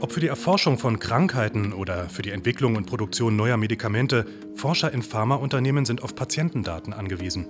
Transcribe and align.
Ob 0.00 0.12
für 0.12 0.20
die 0.20 0.28
Erforschung 0.28 0.78
von 0.78 1.00
Krankheiten 1.00 1.72
oder 1.72 2.08
für 2.08 2.22
die 2.22 2.30
Entwicklung 2.30 2.76
und 2.76 2.86
Produktion 2.86 3.34
neuer 3.34 3.56
Medikamente, 3.56 4.26
Forscher 4.54 4.92
in 4.92 5.02
Pharmaunternehmen 5.02 5.84
sind 5.84 6.04
auf 6.04 6.14
Patientendaten 6.14 6.92
angewiesen. 6.92 7.46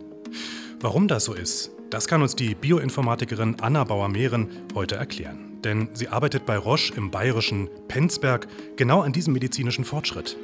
Warum 0.80 1.08
das 1.08 1.24
so 1.24 1.34
ist, 1.34 1.72
das 1.90 2.06
kann 2.06 2.22
uns 2.22 2.36
die 2.36 2.54
Bioinformatikerin 2.54 3.56
Anna 3.60 3.84
Bauer-Mehren 3.84 4.48
heute 4.74 4.96
erklären. 4.96 5.60
Denn 5.62 5.90
sie 5.92 6.08
arbeitet 6.08 6.46
bei 6.46 6.56
Roche 6.56 6.94
im 6.94 7.10
bayerischen 7.10 7.68
Penzberg 7.88 8.46
genau 8.76 9.02
an 9.02 9.12
diesem 9.12 9.34
medizinischen 9.34 9.84
Fortschritt. 9.84 10.38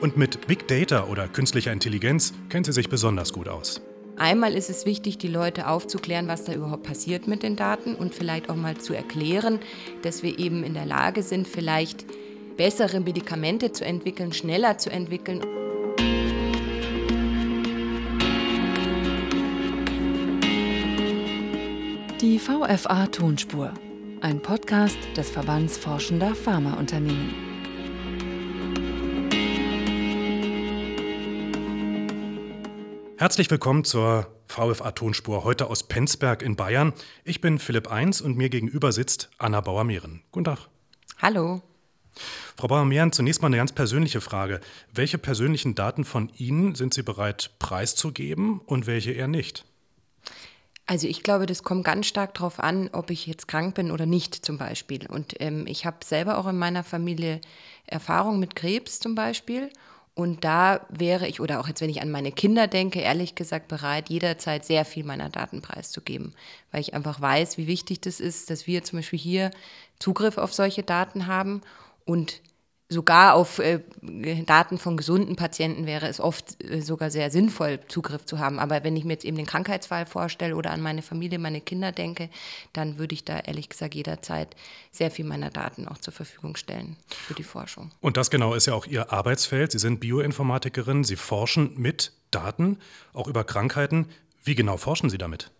Und 0.00 0.16
mit 0.16 0.46
Big 0.48 0.66
Data 0.66 1.04
oder 1.04 1.28
künstlicher 1.28 1.72
Intelligenz 1.72 2.32
kennt 2.48 2.66
sie 2.66 2.72
sich 2.72 2.88
besonders 2.88 3.32
gut 3.32 3.48
aus. 3.48 3.80
Einmal 4.16 4.54
ist 4.54 4.70
es 4.70 4.86
wichtig, 4.86 5.18
die 5.18 5.28
Leute 5.28 5.66
aufzuklären, 5.66 6.28
was 6.28 6.44
da 6.44 6.52
überhaupt 6.52 6.84
passiert 6.84 7.26
mit 7.26 7.42
den 7.42 7.56
Daten 7.56 7.96
und 7.96 8.14
vielleicht 8.14 8.48
auch 8.48 8.54
mal 8.54 8.76
zu 8.76 8.94
erklären, 8.94 9.58
dass 10.02 10.22
wir 10.22 10.38
eben 10.38 10.62
in 10.62 10.74
der 10.74 10.86
Lage 10.86 11.22
sind, 11.22 11.48
vielleicht 11.48 12.04
bessere 12.56 13.00
Medikamente 13.00 13.72
zu 13.72 13.84
entwickeln, 13.84 14.32
schneller 14.32 14.78
zu 14.78 14.90
entwickeln. 14.90 15.40
Die 22.20 22.38
VFA 22.38 23.08
Tonspur, 23.08 23.74
ein 24.20 24.40
Podcast 24.40 24.96
des 25.16 25.28
Verbands 25.30 25.76
Forschender 25.76 26.36
Pharmaunternehmen. 26.36 27.53
Herzlich 33.24 33.50
willkommen 33.50 33.84
zur 33.84 34.26
VFA 34.48 34.90
Tonspur, 34.90 35.44
heute 35.44 35.70
aus 35.70 35.84
Penzberg 35.84 36.42
in 36.42 36.56
Bayern. 36.56 36.92
Ich 37.24 37.40
bin 37.40 37.58
Philipp 37.58 37.90
Eins 37.90 38.20
und 38.20 38.36
mir 38.36 38.50
gegenüber 38.50 38.92
sitzt 38.92 39.30
Anna 39.38 39.62
Bauer-Mehren. 39.62 40.22
Guten 40.30 40.44
Tag. 40.44 40.68
Hallo. 41.22 41.62
Frau 42.54 42.66
Bauer-Mehren, 42.66 43.12
zunächst 43.12 43.40
mal 43.40 43.46
eine 43.46 43.56
ganz 43.56 43.72
persönliche 43.72 44.20
Frage. 44.20 44.60
Welche 44.92 45.16
persönlichen 45.16 45.74
Daten 45.74 46.04
von 46.04 46.30
Ihnen 46.36 46.74
sind 46.74 46.92
Sie 46.92 47.02
bereit 47.02 47.52
preiszugeben 47.58 48.60
und 48.60 48.86
welche 48.86 49.12
eher 49.12 49.26
nicht? 49.26 49.64
Also 50.84 51.06
ich 51.06 51.22
glaube, 51.22 51.46
das 51.46 51.62
kommt 51.62 51.84
ganz 51.84 52.06
stark 52.06 52.34
darauf 52.34 52.60
an, 52.60 52.90
ob 52.92 53.10
ich 53.10 53.26
jetzt 53.26 53.48
krank 53.48 53.74
bin 53.74 53.90
oder 53.90 54.04
nicht 54.04 54.44
zum 54.44 54.58
Beispiel. 54.58 55.06
Und 55.06 55.40
ähm, 55.40 55.66
ich 55.66 55.86
habe 55.86 56.04
selber 56.04 56.36
auch 56.36 56.46
in 56.46 56.58
meiner 56.58 56.84
Familie 56.84 57.40
Erfahrung 57.86 58.38
mit 58.38 58.54
Krebs 58.54 59.00
zum 59.00 59.14
Beispiel. 59.14 59.70
Und 60.14 60.44
da 60.44 60.86
wäre 60.90 61.26
ich, 61.26 61.40
oder 61.40 61.58
auch 61.58 61.66
jetzt, 61.66 61.80
wenn 61.80 61.90
ich 61.90 62.00
an 62.00 62.10
meine 62.10 62.30
Kinder 62.30 62.68
denke, 62.68 63.00
ehrlich 63.00 63.34
gesagt 63.34 63.66
bereit, 63.66 64.10
jederzeit 64.10 64.64
sehr 64.64 64.84
viel 64.84 65.02
meiner 65.02 65.28
Daten 65.28 65.60
preiszugeben, 65.60 66.34
weil 66.70 66.80
ich 66.80 66.94
einfach 66.94 67.20
weiß, 67.20 67.58
wie 67.58 67.66
wichtig 67.66 68.00
das 68.00 68.20
ist, 68.20 68.48
dass 68.48 68.68
wir 68.68 68.84
zum 68.84 69.00
Beispiel 69.00 69.18
hier 69.18 69.50
Zugriff 69.98 70.38
auf 70.38 70.54
solche 70.54 70.84
Daten 70.84 71.26
haben. 71.26 71.62
Und 72.04 72.42
sogar 72.88 73.34
auf 73.34 73.58
äh, 73.58 73.80
Daten 74.46 74.78
von 74.78 74.96
gesunden 74.96 75.36
Patienten 75.36 75.86
wäre 75.86 76.06
es 76.06 76.20
oft 76.20 76.62
äh, 76.62 76.80
sogar 76.82 77.10
sehr 77.10 77.30
sinnvoll, 77.30 77.80
Zugriff 77.88 78.24
zu 78.26 78.38
haben. 78.38 78.58
Aber 78.58 78.84
wenn 78.84 78.96
ich 78.96 79.04
mir 79.04 79.14
jetzt 79.14 79.24
eben 79.24 79.36
den 79.36 79.46
Krankheitsfall 79.46 80.06
vorstelle 80.06 80.54
oder 80.54 80.70
an 80.70 80.80
meine 80.80 81.02
Familie, 81.02 81.38
meine 81.38 81.60
Kinder 81.60 81.92
denke, 81.92 82.28
dann 82.72 82.98
würde 82.98 83.14
ich 83.14 83.24
da 83.24 83.38
ehrlich 83.40 83.68
gesagt 83.68 83.94
jederzeit 83.94 84.54
sehr 84.90 85.10
viel 85.10 85.24
meiner 85.24 85.50
Daten 85.50 85.88
auch 85.88 85.98
zur 85.98 86.12
Verfügung 86.12 86.56
stellen 86.56 86.96
für 87.08 87.34
die 87.34 87.42
Forschung. 87.42 87.90
Und 88.00 88.16
das 88.16 88.30
genau 88.30 88.54
ist 88.54 88.66
ja 88.66 88.74
auch 88.74 88.86
Ihr 88.86 89.12
Arbeitsfeld. 89.12 89.72
Sie 89.72 89.78
sind 89.78 90.00
Bioinformatikerin, 90.00 91.04
Sie 91.04 91.16
forschen 91.16 91.72
mit 91.76 92.12
Daten, 92.30 92.78
auch 93.12 93.28
über 93.28 93.44
Krankheiten. 93.44 94.08
Wie 94.42 94.54
genau 94.54 94.76
forschen 94.76 95.08
Sie 95.08 95.18
damit? 95.18 95.50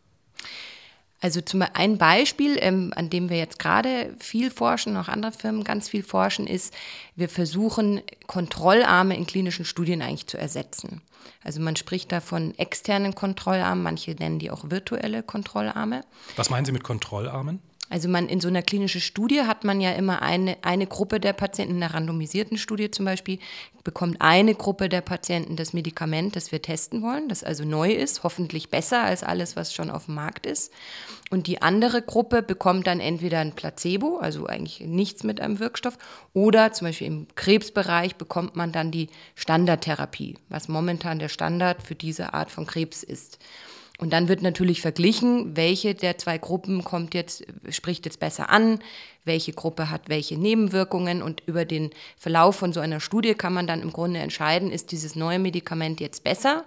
Also 1.24 1.40
zum 1.40 1.64
ein 1.72 1.96
Beispiel, 1.96 2.58
ähm, 2.60 2.92
an 2.94 3.08
dem 3.08 3.30
wir 3.30 3.38
jetzt 3.38 3.58
gerade 3.58 4.14
viel 4.20 4.50
forschen, 4.50 4.94
auch 4.98 5.08
andere 5.08 5.32
Firmen 5.32 5.64
ganz 5.64 5.88
viel 5.88 6.02
forschen, 6.02 6.46
ist, 6.46 6.74
wir 7.16 7.30
versuchen 7.30 8.02
Kontrollarme 8.26 9.16
in 9.16 9.26
klinischen 9.26 9.64
Studien 9.64 10.02
eigentlich 10.02 10.26
zu 10.26 10.36
ersetzen. 10.36 11.00
Also 11.42 11.62
man 11.62 11.76
spricht 11.76 12.12
da 12.12 12.20
von 12.20 12.52
externen 12.58 13.14
Kontrollarmen, 13.14 13.82
manche 13.82 14.10
nennen 14.10 14.38
die 14.38 14.50
auch 14.50 14.68
virtuelle 14.68 15.22
Kontrollarme. 15.22 16.04
Was 16.36 16.50
meinen 16.50 16.66
Sie 16.66 16.72
mit 16.72 16.84
Kontrollarmen? 16.84 17.62
Also 17.90 18.08
man 18.08 18.28
in 18.28 18.40
so 18.40 18.48
einer 18.48 18.62
klinischen 18.62 19.02
Studie 19.02 19.42
hat 19.42 19.62
man 19.62 19.80
ja 19.80 19.92
immer 19.92 20.22
eine, 20.22 20.56
eine 20.62 20.86
Gruppe 20.86 21.20
der 21.20 21.34
Patienten, 21.34 21.76
in 21.76 21.82
einer 21.82 21.94
randomisierten 21.94 22.56
Studie 22.56 22.90
zum 22.90 23.04
Beispiel, 23.04 23.38
bekommt 23.84 24.22
eine 24.22 24.54
Gruppe 24.54 24.88
der 24.88 25.02
Patienten 25.02 25.56
das 25.56 25.74
Medikament, 25.74 26.34
das 26.34 26.50
wir 26.50 26.62
testen 26.62 27.02
wollen, 27.02 27.28
das 27.28 27.44
also 27.44 27.64
neu 27.64 27.92
ist, 27.92 28.22
hoffentlich 28.22 28.70
besser 28.70 29.02
als 29.02 29.22
alles, 29.22 29.54
was 29.54 29.74
schon 29.74 29.90
auf 29.90 30.06
dem 30.06 30.14
Markt 30.14 30.46
ist. 30.46 30.72
Und 31.30 31.46
die 31.46 31.60
andere 31.60 32.00
Gruppe 32.00 32.42
bekommt 32.42 32.86
dann 32.86 33.00
entweder 33.00 33.40
ein 33.40 33.54
Placebo, 33.54 34.16
also 34.16 34.46
eigentlich 34.46 34.80
nichts 34.80 35.22
mit 35.22 35.40
einem 35.40 35.58
Wirkstoff, 35.58 35.98
oder 36.32 36.72
zum 36.72 36.88
Beispiel 36.88 37.06
im 37.06 37.26
Krebsbereich 37.34 38.16
bekommt 38.16 38.56
man 38.56 38.72
dann 38.72 38.90
die 38.90 39.10
Standardtherapie, 39.34 40.38
was 40.48 40.68
momentan 40.68 41.18
der 41.18 41.28
Standard 41.28 41.82
für 41.82 41.94
diese 41.94 42.32
Art 42.32 42.50
von 42.50 42.66
Krebs 42.66 43.02
ist. 43.02 43.38
Und 43.98 44.12
dann 44.12 44.28
wird 44.28 44.42
natürlich 44.42 44.80
verglichen, 44.80 45.56
welche 45.56 45.94
der 45.94 46.18
zwei 46.18 46.36
Gruppen 46.36 46.82
kommt 46.82 47.14
jetzt, 47.14 47.44
spricht 47.68 48.06
jetzt 48.06 48.18
besser 48.18 48.50
an, 48.50 48.80
welche 49.24 49.52
Gruppe 49.52 49.88
hat 49.88 50.08
welche 50.08 50.36
Nebenwirkungen 50.36 51.22
und 51.22 51.42
über 51.46 51.64
den 51.64 51.90
Verlauf 52.16 52.56
von 52.56 52.72
so 52.72 52.80
einer 52.80 53.00
Studie 53.00 53.34
kann 53.34 53.54
man 53.54 53.66
dann 53.66 53.82
im 53.82 53.92
Grunde 53.92 54.18
entscheiden, 54.18 54.72
ist 54.72 54.90
dieses 54.90 55.14
neue 55.14 55.38
Medikament 55.38 56.00
jetzt 56.00 56.24
besser? 56.24 56.64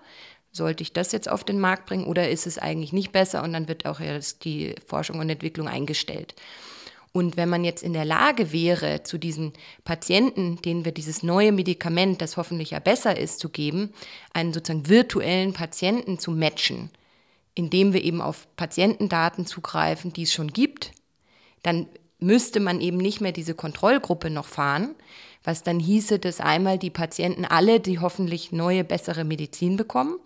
Sollte 0.53 0.81
ich 0.81 0.93
das 0.93 1.11
jetzt 1.11 1.29
auf 1.29 1.43
den 1.43 1.59
Markt 1.59 1.85
bringen 1.85 2.05
oder 2.05 2.29
ist 2.29 2.47
es 2.47 2.57
eigentlich 2.57 2.93
nicht 2.93 3.11
besser? 3.11 3.43
Und 3.43 3.51
dann 3.51 3.67
wird 3.67 3.85
auch 3.85 3.99
die 4.43 4.73
Forschung 4.85 5.19
und 5.19 5.29
Entwicklung 5.29 5.67
eingestellt. 5.67 6.33
Und 7.11 7.35
wenn 7.35 7.49
man 7.49 7.63
jetzt 7.63 7.83
in 7.83 7.93
der 7.93 8.05
Lage 8.05 8.51
wäre, 8.51 9.03
zu 9.03 9.17
diesen 9.17 9.53
Patienten, 9.83 10.61
denen 10.61 10.85
wir 10.85 10.91
dieses 10.91 11.23
neue 11.23 11.51
Medikament, 11.51 12.21
das 12.21 12.37
hoffentlich 12.37 12.71
ja 12.71 12.79
besser 12.79 13.17
ist, 13.17 13.39
zu 13.39 13.49
geben, 13.49 13.93
einen 14.33 14.53
sozusagen 14.53 14.87
virtuellen 14.87 15.53
Patienten 15.53 16.19
zu 16.19 16.31
matchen, 16.31 16.89
indem 17.57 17.93
wir 17.93 18.03
eben 18.03 18.21
auf 18.21 18.47
Patientendaten 18.55 19.45
zugreifen, 19.45 20.13
die 20.13 20.23
es 20.23 20.33
schon 20.33 20.53
gibt, 20.53 20.91
dann 21.63 21.87
müsste 22.19 22.59
man 22.59 22.81
eben 22.81 22.97
nicht 22.97 23.19
mehr 23.19 23.31
diese 23.31 23.55
Kontrollgruppe 23.55 24.29
noch 24.29 24.45
fahren, 24.45 24.95
was 25.43 25.63
dann 25.63 25.79
hieße, 25.79 26.19
dass 26.19 26.39
einmal 26.39 26.77
die 26.77 26.89
Patienten 26.89 27.45
alle, 27.45 27.79
die 27.79 27.99
hoffentlich 27.99 28.51
neue, 28.51 28.83
bessere 28.83 29.23
Medizin 29.23 29.75
bekommen 29.75 30.17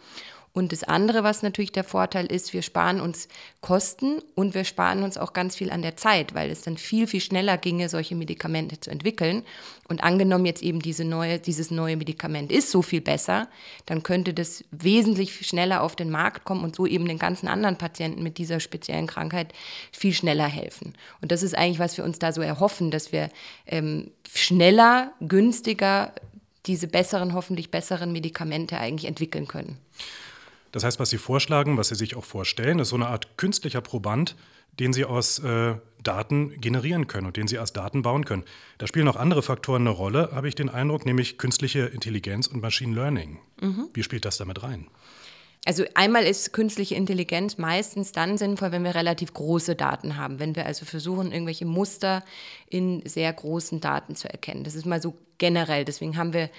und 0.53 0.73
das 0.73 0.83
andere, 0.83 1.23
was 1.23 1.43
natürlich 1.43 1.71
der 1.71 1.85
Vorteil 1.85 2.25
ist, 2.25 2.51
wir 2.51 2.61
sparen 2.61 2.99
uns 2.99 3.29
Kosten 3.61 4.21
und 4.35 4.53
wir 4.53 4.65
sparen 4.65 5.03
uns 5.03 5.17
auch 5.17 5.31
ganz 5.31 5.55
viel 5.55 5.71
an 5.71 5.81
der 5.81 5.95
Zeit, 5.95 6.33
weil 6.33 6.49
es 6.49 6.61
dann 6.61 6.77
viel, 6.77 7.07
viel 7.07 7.21
schneller 7.21 7.57
ginge, 7.57 7.87
solche 7.87 8.15
Medikamente 8.15 8.77
zu 8.77 8.91
entwickeln. 8.91 9.43
Und 9.87 10.03
angenommen 10.03 10.45
jetzt 10.45 10.61
eben 10.61 10.81
diese 10.81 11.05
neue, 11.05 11.39
dieses 11.39 11.71
neue 11.71 11.95
Medikament 11.95 12.51
ist 12.51 12.69
so 12.69 12.81
viel 12.81 12.99
besser, 12.99 13.47
dann 13.85 14.03
könnte 14.03 14.33
das 14.33 14.65
wesentlich 14.71 15.47
schneller 15.47 15.83
auf 15.83 15.95
den 15.95 16.09
Markt 16.09 16.43
kommen 16.43 16.65
und 16.65 16.75
so 16.75 16.85
eben 16.85 17.07
den 17.07 17.19
ganzen 17.19 17.47
anderen 17.47 17.77
Patienten 17.77 18.21
mit 18.21 18.37
dieser 18.37 18.59
speziellen 18.59 19.07
Krankheit 19.07 19.53
viel 19.93 20.13
schneller 20.13 20.47
helfen. 20.47 20.95
Und 21.21 21.31
das 21.31 21.43
ist 21.43 21.57
eigentlich, 21.57 21.79
was 21.79 21.95
wir 21.95 22.03
uns 22.03 22.19
da 22.19 22.33
so 22.33 22.41
erhoffen, 22.41 22.91
dass 22.91 23.13
wir 23.13 23.29
ähm, 23.67 24.11
schneller, 24.33 25.13
günstiger 25.21 26.13
diese 26.65 26.87
besseren, 26.87 27.33
hoffentlich 27.33 27.71
besseren 27.71 28.11
Medikamente 28.11 28.77
eigentlich 28.77 29.07
entwickeln 29.07 29.47
können. 29.47 29.77
Das 30.71 30.83
heißt, 30.83 30.99
was 30.99 31.09
Sie 31.09 31.17
vorschlagen, 31.17 31.77
was 31.77 31.89
Sie 31.89 31.95
sich 31.95 32.15
auch 32.15 32.23
vorstellen, 32.23 32.79
ist 32.79 32.89
so 32.89 32.95
eine 32.95 33.07
Art 33.07 33.37
künstlicher 33.37 33.81
Proband, 33.81 34.35
den 34.79 34.93
Sie 34.93 35.05
aus 35.05 35.39
äh, 35.39 35.75
Daten 36.01 36.59
generieren 36.59 37.07
können 37.07 37.27
und 37.27 37.37
den 37.37 37.47
Sie 37.47 37.57
als 37.57 37.73
Daten 37.73 38.01
bauen 38.01 38.25
können. 38.25 38.43
Da 38.77 38.87
spielen 38.87 39.05
noch 39.05 39.17
andere 39.17 39.43
Faktoren 39.43 39.81
eine 39.81 39.89
Rolle, 39.89 40.29
habe 40.33 40.47
ich 40.47 40.55
den 40.55 40.69
Eindruck, 40.69 41.05
nämlich 41.05 41.37
künstliche 41.37 41.81
Intelligenz 41.81 42.47
und 42.47 42.61
Machine 42.61 42.95
Learning. 42.95 43.39
Mhm. 43.61 43.89
Wie 43.93 44.03
spielt 44.03 44.25
das 44.25 44.37
damit 44.37 44.63
rein? 44.63 44.87
Also 45.65 45.83
einmal 45.93 46.23
ist 46.23 46.53
künstliche 46.53 46.95
Intelligenz 46.95 47.59
meistens 47.59 48.11
dann 48.11 48.39
sinnvoll, 48.39 48.71
wenn 48.71 48.83
wir 48.83 48.95
relativ 48.95 49.33
große 49.33 49.75
Daten 49.75 50.17
haben, 50.17 50.39
wenn 50.39 50.55
wir 50.55 50.65
also 50.65 50.85
versuchen, 50.85 51.31
irgendwelche 51.31 51.65
Muster 51.65 52.23
in 52.67 53.05
sehr 53.05 53.31
großen 53.31 53.79
Daten 53.79 54.15
zu 54.15 54.27
erkennen. 54.27 54.63
Das 54.63 54.73
ist 54.73 54.87
mal 54.87 55.01
so 55.01 55.13
generell. 55.37 55.85
Deswegen 55.85 56.17
haben 56.17 56.33
wir 56.33 56.49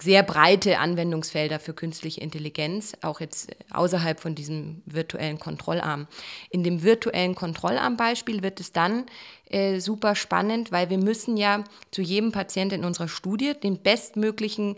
sehr 0.00 0.22
breite 0.22 0.78
Anwendungsfelder 0.78 1.58
für 1.58 1.74
künstliche 1.74 2.20
Intelligenz, 2.20 2.94
auch 3.02 3.20
jetzt 3.20 3.54
außerhalb 3.70 4.20
von 4.20 4.34
diesem 4.34 4.82
virtuellen 4.86 5.38
Kontrollarm. 5.38 6.06
In 6.50 6.64
dem 6.64 6.82
virtuellen 6.82 7.34
Kontrollarm-Beispiel 7.34 8.42
wird 8.42 8.60
es 8.60 8.72
dann 8.72 9.06
äh, 9.50 9.80
super 9.80 10.14
spannend, 10.14 10.72
weil 10.72 10.90
wir 10.90 10.98
müssen 10.98 11.36
ja 11.36 11.64
zu 11.90 12.02
jedem 12.02 12.32
Patienten 12.32 12.76
in 12.76 12.84
unserer 12.84 13.08
Studie 13.08 13.52
den 13.54 13.78
bestmöglichen 13.82 14.76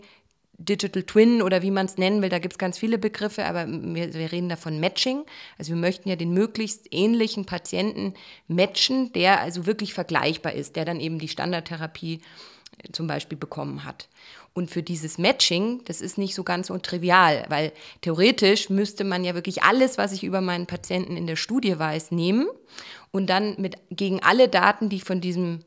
Digital 0.61 1.03
Twin 1.03 1.41
oder 1.41 1.61
wie 1.61 1.71
man 1.71 1.85
es 1.85 1.97
nennen 1.97 2.21
will, 2.21 2.27
da 2.27 2.39
gibt 2.39 2.55
es 2.55 2.57
ganz 2.57 2.77
viele 2.77 2.97
Begriffe, 2.97 3.45
aber 3.45 3.65
wir, 3.65 4.13
wir, 4.13 4.31
reden 4.33 4.49
davon 4.49 4.81
Matching. 4.81 5.23
Also 5.57 5.69
wir 5.69 5.79
möchten 5.79 6.09
ja 6.09 6.17
den 6.17 6.33
möglichst 6.33 6.87
ähnlichen 6.91 7.45
Patienten 7.45 8.13
matchen, 8.49 9.13
der 9.13 9.39
also 9.39 9.65
wirklich 9.65 9.93
vergleichbar 9.93 10.53
ist, 10.53 10.75
der 10.75 10.83
dann 10.83 10.99
eben 10.99 11.17
die 11.17 11.29
Standardtherapie 11.29 12.15
äh, 12.15 12.19
zum 12.91 13.07
Beispiel 13.07 13.37
bekommen 13.37 13.83
hat. 13.83 14.09
Und 14.53 14.71
für 14.71 14.83
dieses 14.83 15.17
Matching, 15.17 15.81
das 15.85 16.01
ist 16.01 16.17
nicht 16.17 16.35
so 16.35 16.43
ganz 16.43 16.67
so 16.67 16.77
trivial, 16.77 17.45
weil 17.49 17.71
theoretisch 18.01 18.69
müsste 18.69 19.03
man 19.03 19.23
ja 19.23 19.35
wirklich 19.35 19.63
alles, 19.63 19.97
was 19.97 20.11
ich 20.11 20.23
über 20.23 20.41
meinen 20.41 20.65
Patienten 20.65 21.15
in 21.17 21.27
der 21.27 21.35
Studie 21.35 21.77
weiß, 21.77 22.11
nehmen 22.11 22.47
und 23.11 23.29
dann 23.29 23.55
mit, 23.59 23.77
gegen 23.89 24.21
alle 24.21 24.49
Daten, 24.49 24.89
die 24.89 24.97
ich 24.97 25.03
von 25.03 25.21
diesem 25.21 25.59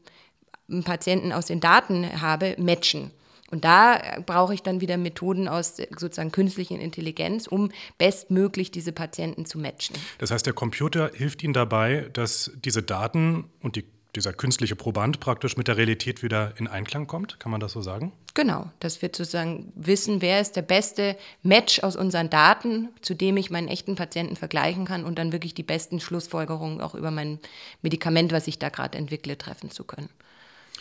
Patienten 0.84 1.32
aus 1.32 1.46
den 1.46 1.60
Daten 1.60 2.20
habe, 2.20 2.56
matchen. 2.58 3.10
Und 3.52 3.64
da 3.66 4.00
brauche 4.24 4.54
ich 4.54 4.62
dann 4.62 4.80
wieder 4.80 4.96
Methoden 4.96 5.46
aus 5.46 5.76
sozusagen 5.76 6.32
künstlichen 6.32 6.80
Intelligenz, 6.80 7.46
um 7.46 7.70
bestmöglich 7.98 8.70
diese 8.70 8.92
Patienten 8.92 9.44
zu 9.44 9.58
matchen. 9.58 9.94
Das 10.16 10.30
heißt, 10.30 10.46
der 10.46 10.54
Computer 10.54 11.10
hilft 11.14 11.42
Ihnen 11.42 11.52
dabei, 11.52 12.08
dass 12.14 12.50
diese 12.56 12.82
Daten 12.82 13.44
und 13.60 13.76
die, 13.76 13.84
dieser 14.14 14.32
künstliche 14.32 14.76
Proband 14.76 15.20
praktisch 15.20 15.56
mit 15.56 15.68
der 15.68 15.76
Realität 15.76 16.22
wieder 16.22 16.52
in 16.58 16.68
Einklang 16.68 17.06
kommt? 17.06 17.40
Kann 17.40 17.50
man 17.50 17.60
das 17.60 17.72
so 17.72 17.80
sagen? 17.80 18.12
Genau, 18.34 18.70
dass 18.80 19.00
wir 19.00 19.08
sozusagen 19.08 19.72
wissen, 19.74 20.20
wer 20.20 20.40
ist 20.40 20.56
der 20.56 20.62
beste 20.62 21.16
Match 21.42 21.82
aus 21.82 21.96
unseren 21.96 22.28
Daten, 22.28 22.90
zu 23.00 23.14
dem 23.14 23.36
ich 23.36 23.50
meinen 23.50 23.68
echten 23.68 23.94
Patienten 23.94 24.36
vergleichen 24.36 24.84
kann 24.84 25.04
und 25.04 25.18
dann 25.18 25.32
wirklich 25.32 25.54
die 25.54 25.62
besten 25.62 26.00
Schlussfolgerungen 26.00 26.80
auch 26.80 26.94
über 26.94 27.10
mein 27.10 27.38
Medikament, 27.80 28.32
was 28.32 28.46
ich 28.46 28.58
da 28.58 28.68
gerade 28.68 28.98
entwickle, 28.98 29.38
treffen 29.38 29.70
zu 29.70 29.84
können. 29.84 30.10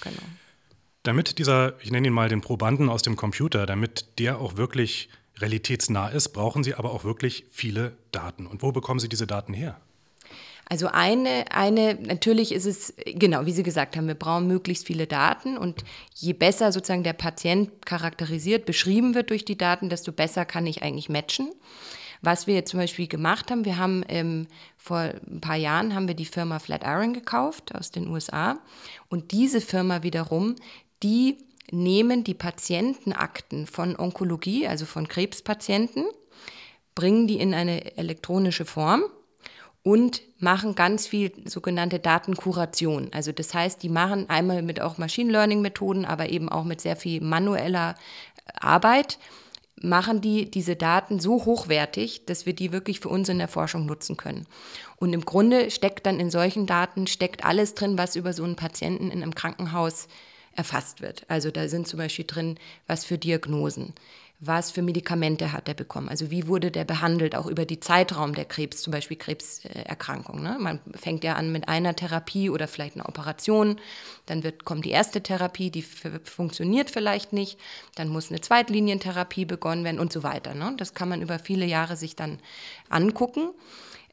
Genau. 0.01 0.23
Damit 1.03 1.39
dieser, 1.39 1.79
ich 1.81 1.91
nenne 1.91 2.07
ihn 2.07 2.13
mal 2.13 2.29
den 2.29 2.41
Probanden 2.41 2.89
aus 2.89 3.01
dem 3.01 3.15
Computer, 3.15 3.65
damit 3.65 4.19
der 4.19 4.39
auch 4.39 4.57
wirklich 4.57 5.09
realitätsnah 5.37 6.09
ist, 6.09 6.29
brauchen 6.29 6.63
Sie 6.63 6.75
aber 6.75 6.91
auch 6.91 7.03
wirklich 7.03 7.45
viele 7.51 7.97
Daten. 8.11 8.45
Und 8.45 8.61
wo 8.61 8.71
bekommen 8.71 8.99
Sie 8.99 9.09
diese 9.09 9.25
Daten 9.25 9.53
her? 9.53 9.79
Also 10.71 10.87
eine, 10.87 11.51
eine, 11.51 11.95
natürlich 11.95 12.53
ist 12.53 12.65
es, 12.65 12.93
genau, 13.05 13.45
wie 13.45 13.51
Sie 13.51 13.61
gesagt 13.61 13.97
haben, 13.97 14.07
wir 14.07 14.15
brauchen 14.15 14.47
möglichst 14.47 14.87
viele 14.87 15.05
Daten 15.05 15.57
und 15.57 15.83
je 16.15 16.31
besser 16.31 16.71
sozusagen 16.71 17.03
der 17.03 17.11
Patient 17.11 17.85
charakterisiert, 17.85 18.65
beschrieben 18.65 19.13
wird 19.13 19.31
durch 19.31 19.43
die 19.43 19.57
Daten, 19.57 19.89
desto 19.89 20.13
besser 20.13 20.45
kann 20.45 20.65
ich 20.65 20.81
eigentlich 20.81 21.09
matchen. 21.09 21.51
Was 22.21 22.47
wir 22.47 22.53
jetzt 22.53 22.71
zum 22.71 22.79
Beispiel 22.79 23.07
gemacht 23.07 23.51
haben, 23.51 23.65
wir 23.65 23.75
haben 23.75 24.05
ähm, 24.07 24.47
vor 24.77 24.99
ein 24.99 25.41
paar 25.41 25.57
Jahren 25.57 25.93
haben 25.93 26.07
wir 26.07 26.15
die 26.15 26.23
Firma 26.23 26.57
Flatiron 26.59 27.11
gekauft 27.13 27.75
aus 27.75 27.91
den 27.91 28.07
USA 28.07 28.57
und 29.09 29.33
diese 29.33 29.59
Firma 29.59 30.03
wiederum, 30.03 30.55
die 31.03 31.39
nehmen 31.69 32.23
die 32.23 32.33
Patientenakten 32.33 33.67
von 33.67 33.97
Onkologie, 33.97 34.67
also 34.67 34.85
von 34.85 35.09
Krebspatienten, 35.09 36.05
bringen 36.95 37.27
die 37.27 37.41
in 37.41 37.53
eine 37.53 37.97
elektronische 37.97 38.63
Form 38.63 39.03
und 39.83 40.21
machen 40.37 40.75
ganz 40.75 41.07
viel 41.07 41.31
sogenannte 41.45 41.99
Datenkuration. 41.99 43.09
Also 43.11 43.31
das 43.31 43.53
heißt, 43.53 43.81
die 43.81 43.89
machen 43.89 44.29
einmal 44.29 44.61
mit 44.61 44.79
auch 44.79 44.97
Machine 44.97 45.31
Learning 45.31 45.61
Methoden, 45.61 46.05
aber 46.05 46.29
eben 46.29 46.49
auch 46.49 46.63
mit 46.63 46.81
sehr 46.81 46.95
viel 46.95 47.21
manueller 47.21 47.95
Arbeit 48.59 49.17
machen 49.83 50.21
die 50.21 50.49
diese 50.49 50.75
Daten 50.75 51.19
so 51.19 51.45
hochwertig, 51.45 52.25
dass 52.25 52.45
wir 52.45 52.53
die 52.53 52.71
wirklich 52.71 52.99
für 52.99 53.09
uns 53.09 53.29
in 53.29 53.39
der 53.39 53.47
Forschung 53.47 53.85
nutzen 53.85 54.17
können. 54.17 54.45
Und 54.97 55.13
im 55.13 55.25
Grunde 55.25 55.71
steckt 55.71 56.05
dann 56.05 56.19
in 56.19 56.29
solchen 56.29 56.67
Daten 56.67 57.07
steckt 57.07 57.43
alles 57.43 57.73
drin, 57.73 57.97
was 57.97 58.15
über 58.15 58.33
so 58.33 58.43
einen 58.43 58.55
Patienten 58.55 59.09
in 59.09 59.23
einem 59.23 59.33
Krankenhaus 59.33 60.07
erfasst 60.55 61.01
wird. 61.01 61.25
Also 61.27 61.49
da 61.49 61.67
sind 61.67 61.87
zum 61.87 61.97
Beispiel 61.97 62.25
drin, 62.27 62.57
was 62.85 63.05
für 63.05 63.17
Diagnosen, 63.17 63.93
was 64.43 64.71
für 64.71 64.81
Medikamente 64.81 65.51
hat 65.53 65.67
er 65.67 65.75
bekommen, 65.75 66.09
also 66.09 66.31
wie 66.31 66.47
wurde 66.47 66.71
der 66.71 66.83
behandelt, 66.83 67.35
auch 67.35 67.45
über 67.45 67.63
die 67.63 67.79
Zeitraum 67.79 68.33
der 68.33 68.45
Krebs, 68.45 68.81
zum 68.81 68.89
Beispiel 68.89 69.15
Krebserkrankung. 69.15 70.41
Ne? 70.41 70.57
Man 70.59 70.79
fängt 70.95 71.23
ja 71.23 71.35
an 71.35 71.51
mit 71.51 71.69
einer 71.69 71.95
Therapie 71.95 72.49
oder 72.49 72.67
vielleicht 72.67 72.95
einer 72.95 73.07
Operation, 73.07 73.79
dann 74.25 74.43
wird, 74.43 74.65
kommt 74.65 74.83
die 74.85 74.89
erste 74.89 75.21
Therapie, 75.21 75.69
die 75.69 75.83
funktioniert 75.83 76.89
vielleicht 76.89 77.33
nicht, 77.33 77.59
dann 77.93 78.09
muss 78.09 78.31
eine 78.31 78.41
Zweitlinientherapie 78.41 79.45
begonnen 79.45 79.83
werden 79.83 79.99
und 79.99 80.11
so 80.11 80.23
weiter. 80.23 80.55
Ne? 80.55 80.73
Das 80.75 80.95
kann 80.95 81.07
man 81.07 81.21
über 81.21 81.37
viele 81.37 81.65
Jahre 81.67 81.95
sich 81.95 82.15
dann 82.15 82.39
angucken. 82.89 83.51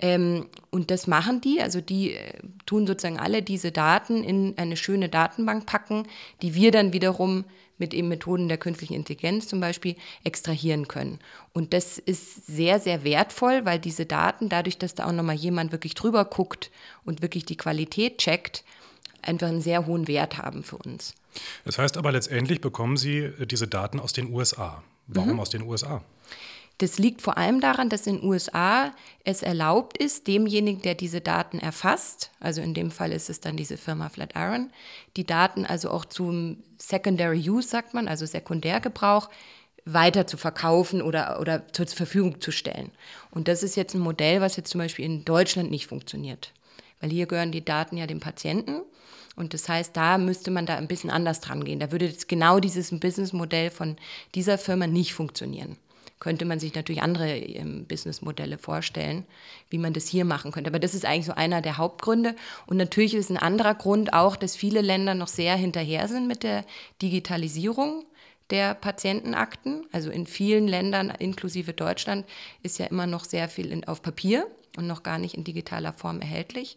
Ähm, 0.01 0.47
und 0.71 0.91
das 0.91 1.07
machen 1.07 1.41
die, 1.41 1.63
also 1.63 1.81
die 1.81 2.13
äh, 2.13 2.33
tun 2.67 2.87
sozusagen 2.87 3.19
alle 3.19 3.43
diese 3.43 3.73
Daten 3.73 4.23
in 4.23 4.55
eine 4.59 4.77
schöne 4.77 5.09
Datenbank 5.09 5.65
packen, 5.65 6.05
die 6.43 6.55
wir 6.55 6.71
dann 6.71 6.93
wiederum 6.93 7.45
mit 7.79 7.95
eben 7.95 8.09
Methoden 8.09 8.49
der 8.49 8.59
künstlichen 8.59 8.95
Intelligenz 8.95 9.49
zum 9.49 9.61
Beispiel 9.61 9.97
extrahieren 10.25 10.89
können. 10.89 11.19
Und 11.53 11.73
das 11.73 11.99
ist 11.99 12.47
sehr, 12.47 12.81
sehr 12.81 13.05
wertvoll, 13.05 13.65
weil 13.65 13.79
diese 13.79 14.07
Daten, 14.07 14.49
dadurch, 14.49 14.79
dass 14.79 14.95
da 14.95 15.07
auch 15.07 15.13
nochmal 15.13 15.37
jemand 15.37 15.73
wirklich 15.73 15.95
drüber 15.95 16.25
guckt 16.25 16.71
und 17.05 17.23
wirklich 17.23 17.45
die 17.45 17.57
Qualität 17.57 18.19
checkt, 18.19 18.65
einfach 19.23 19.49
einen 19.49 19.61
sehr 19.61 19.87
hohen 19.87 20.09
Wert 20.09 20.39
haben 20.39 20.63
für 20.63 20.77
uns. 20.77 21.15
Das 21.65 21.79
heißt 21.79 21.97
aber 21.97 22.13
letztendlich 22.13 22.61
bekommen 22.61 22.97
Sie 22.97 23.19
äh, 23.19 23.47
diese 23.47 23.69
Daten 23.69 24.01
aus 24.01 24.13
den 24.13 24.33
USA. 24.33 24.83
Warum 25.07 25.35
mhm. 25.35 25.41
aus 25.41 25.51
den 25.51 25.63
USA? 25.63 26.03
Das 26.79 26.97
liegt 26.97 27.23
vor 27.23 27.37
allem 27.37 27.61
daran, 27.61 27.89
dass 27.89 28.07
in 28.07 28.19
den 28.21 28.25
USA 28.25 28.95
es 29.25 29.43
erlaubt 29.43 29.99
ist, 29.99 30.29
demjenigen, 30.29 30.81
der 30.81 30.95
diese 30.95 31.21
Daten 31.21 31.59
erfasst, 31.59 32.31
also 32.39 32.63
in 32.63 32.73
dem 32.73 32.93
Fall 32.93 33.11
ist 33.11 33.29
es 33.29 33.41
dann 33.41 33.57
diese 33.57 33.77
Firma 33.77 34.09
Flatiron, 34.09 34.71
die 35.17 35.27
Daten 35.27 35.67
also 35.67 35.91
auch 35.91 36.05
zum 36.05 36.63
Secondary 36.79 37.51
Use, 37.51 37.69
sagt 37.69 37.95
man, 37.95 38.07
also 38.07 38.27
Sekundärgebrauch, 38.27 39.29
weiter 39.85 40.29
zu 40.29 40.37
verkaufen 40.37 41.03
oder, 41.03 41.41
oder 41.41 41.67
zur 41.73 41.89
Verfügung 41.89 42.41
zu 42.41 42.53
stellen. 42.53 42.93
Und 43.33 43.49
das 43.49 43.65
ist 43.65 43.75
jetzt 43.75 43.95
ein 43.95 44.01
Modell, 44.01 44.41
was 44.41 44.57
jetzt 44.57 44.71
zum 44.71 44.81
Beispiel 44.81 45.05
in 45.05 45.25
Deutschland 45.25 45.71
nicht 45.71 45.89
funktioniert. 45.89 46.53
Weil 47.01 47.11
hier 47.11 47.27
gehören 47.27 47.53
die 47.53 47.65
Daten 47.65 47.97
ja 47.97 48.07
dem 48.07 48.21
Patienten. 48.21 48.83
Und 49.35 49.55
das 49.55 49.69
heißt, 49.69 49.97
da 49.97 50.19
müsste 50.19 50.51
man 50.51 50.67
da 50.67 50.77
ein 50.77 50.89
bisschen 50.89 51.11
anders 51.11 51.41
dran 51.41 51.65
gehen. 51.65 51.81
Da 51.81 51.91
würde 51.91 52.05
jetzt 52.05 52.29
genau 52.29 52.61
dieses 52.61 52.91
Businessmodell 52.91 53.71
von 53.71 53.97
dieser 54.35 54.59
Firma 54.59 54.87
nicht 54.87 55.15
funktionieren 55.15 55.79
könnte 56.21 56.45
man 56.45 56.61
sich 56.61 56.75
natürlich 56.75 57.03
andere 57.03 57.37
ähm, 57.37 57.87
Businessmodelle 57.87 58.59
vorstellen, 58.59 59.25
wie 59.71 59.79
man 59.79 59.93
das 59.93 60.09
hier 60.09 60.25
machen 60.25 60.53
könnte. 60.53 60.71
Aber 60.71 60.79
das 60.79 60.95
ist 60.95 61.05
eigentlich 61.05 61.27
so 61.27 61.35
einer 61.35 61.63
der 61.63 61.79
Hauptgründe. 61.79 62.35
Und 62.67 62.77
natürlich 62.77 63.15
ist 63.15 63.31
ein 63.31 63.37
anderer 63.37 63.75
Grund 63.75 64.13
auch, 64.13 64.37
dass 64.37 64.57
viele 64.57 64.81
Länder 64.81 65.15
noch 65.15 65.29
sehr 65.29 65.57
hinterher 65.57 66.09
sind 66.09 66.27
mit 66.27 66.43
der 66.43 66.65
Digitalisierung 67.03 68.05
der 68.51 68.75
Patientenakten. 68.75 69.87
Also 69.93 70.11
in 70.11 70.27
vielen 70.27 70.67
Ländern, 70.67 71.11
inklusive 71.11 71.73
Deutschland, 71.73 72.27
ist 72.63 72.79
ja 72.79 72.87
immer 72.87 73.07
noch 73.07 73.25
sehr 73.25 73.49
viel 73.49 73.71
in, 73.71 73.87
auf 73.87 74.03
Papier 74.03 74.47
und 74.77 74.87
noch 74.87 75.03
gar 75.03 75.19
nicht 75.19 75.35
in 75.35 75.45
digitaler 75.45 75.93
Form 75.93 76.21
erhältlich. 76.21 76.77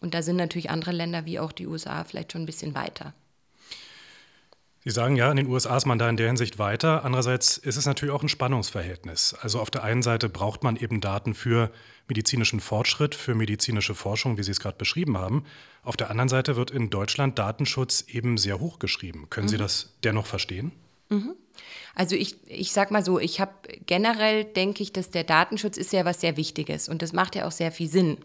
Und 0.00 0.14
da 0.14 0.22
sind 0.22 0.36
natürlich 0.36 0.70
andere 0.70 0.92
Länder 0.92 1.24
wie 1.24 1.38
auch 1.38 1.52
die 1.52 1.66
USA 1.66 2.04
vielleicht 2.04 2.32
schon 2.32 2.42
ein 2.42 2.46
bisschen 2.46 2.74
weiter. 2.74 3.14
Sie 4.84 4.90
sagen 4.90 5.14
ja, 5.14 5.30
in 5.30 5.36
den 5.36 5.46
USA 5.46 5.76
ist 5.76 5.86
man 5.86 5.98
da 5.98 6.08
in 6.08 6.16
der 6.16 6.26
Hinsicht 6.26 6.58
weiter. 6.58 7.04
Andererseits 7.04 7.56
ist 7.56 7.76
es 7.76 7.86
natürlich 7.86 8.12
auch 8.12 8.22
ein 8.22 8.28
Spannungsverhältnis. 8.28 9.34
Also 9.40 9.60
auf 9.60 9.70
der 9.70 9.84
einen 9.84 10.02
Seite 10.02 10.28
braucht 10.28 10.64
man 10.64 10.76
eben 10.76 11.00
Daten 11.00 11.34
für 11.34 11.70
medizinischen 12.08 12.58
Fortschritt, 12.58 13.14
für 13.14 13.36
medizinische 13.36 13.94
Forschung, 13.94 14.38
wie 14.38 14.42
Sie 14.42 14.50
es 14.50 14.58
gerade 14.58 14.76
beschrieben 14.76 15.18
haben. 15.18 15.44
Auf 15.84 15.96
der 15.96 16.10
anderen 16.10 16.28
Seite 16.28 16.56
wird 16.56 16.72
in 16.72 16.90
Deutschland 16.90 17.38
Datenschutz 17.38 18.04
eben 18.08 18.38
sehr 18.38 18.58
hoch 18.58 18.80
geschrieben. 18.80 19.28
Können 19.30 19.46
mhm. 19.46 19.50
Sie 19.50 19.56
das 19.56 19.94
dennoch 20.02 20.26
verstehen? 20.26 20.72
Mhm. 21.10 21.36
Also 21.94 22.16
ich, 22.16 22.36
ich 22.48 22.72
sag 22.72 22.90
mal 22.90 23.04
so, 23.04 23.20
ich 23.20 23.40
habe 23.40 23.52
generell 23.86 24.44
denke 24.44 24.82
ich, 24.82 24.92
dass 24.92 25.10
der 25.10 25.24
Datenschutz 25.24 25.76
ist 25.76 25.92
ja 25.92 26.04
was 26.04 26.22
sehr 26.22 26.36
Wichtiges 26.36 26.88
und 26.88 27.02
das 27.02 27.12
macht 27.12 27.36
ja 27.36 27.46
auch 27.46 27.52
sehr 27.52 27.70
viel 27.70 27.88
Sinn. 27.88 28.16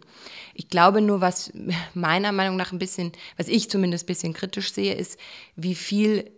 Ich 0.54 0.70
glaube 0.70 1.02
nur, 1.02 1.22
was 1.22 1.52
meiner 1.94 2.32
Meinung 2.32 2.56
nach 2.56 2.72
ein 2.72 2.80
bisschen, 2.80 3.12
was 3.36 3.48
ich 3.48 3.70
zumindest 3.70 4.06
ein 4.06 4.08
bisschen 4.08 4.34
kritisch 4.34 4.74
sehe, 4.74 4.96
ist, 4.96 5.20
wie 5.56 5.76
viel 5.76 6.32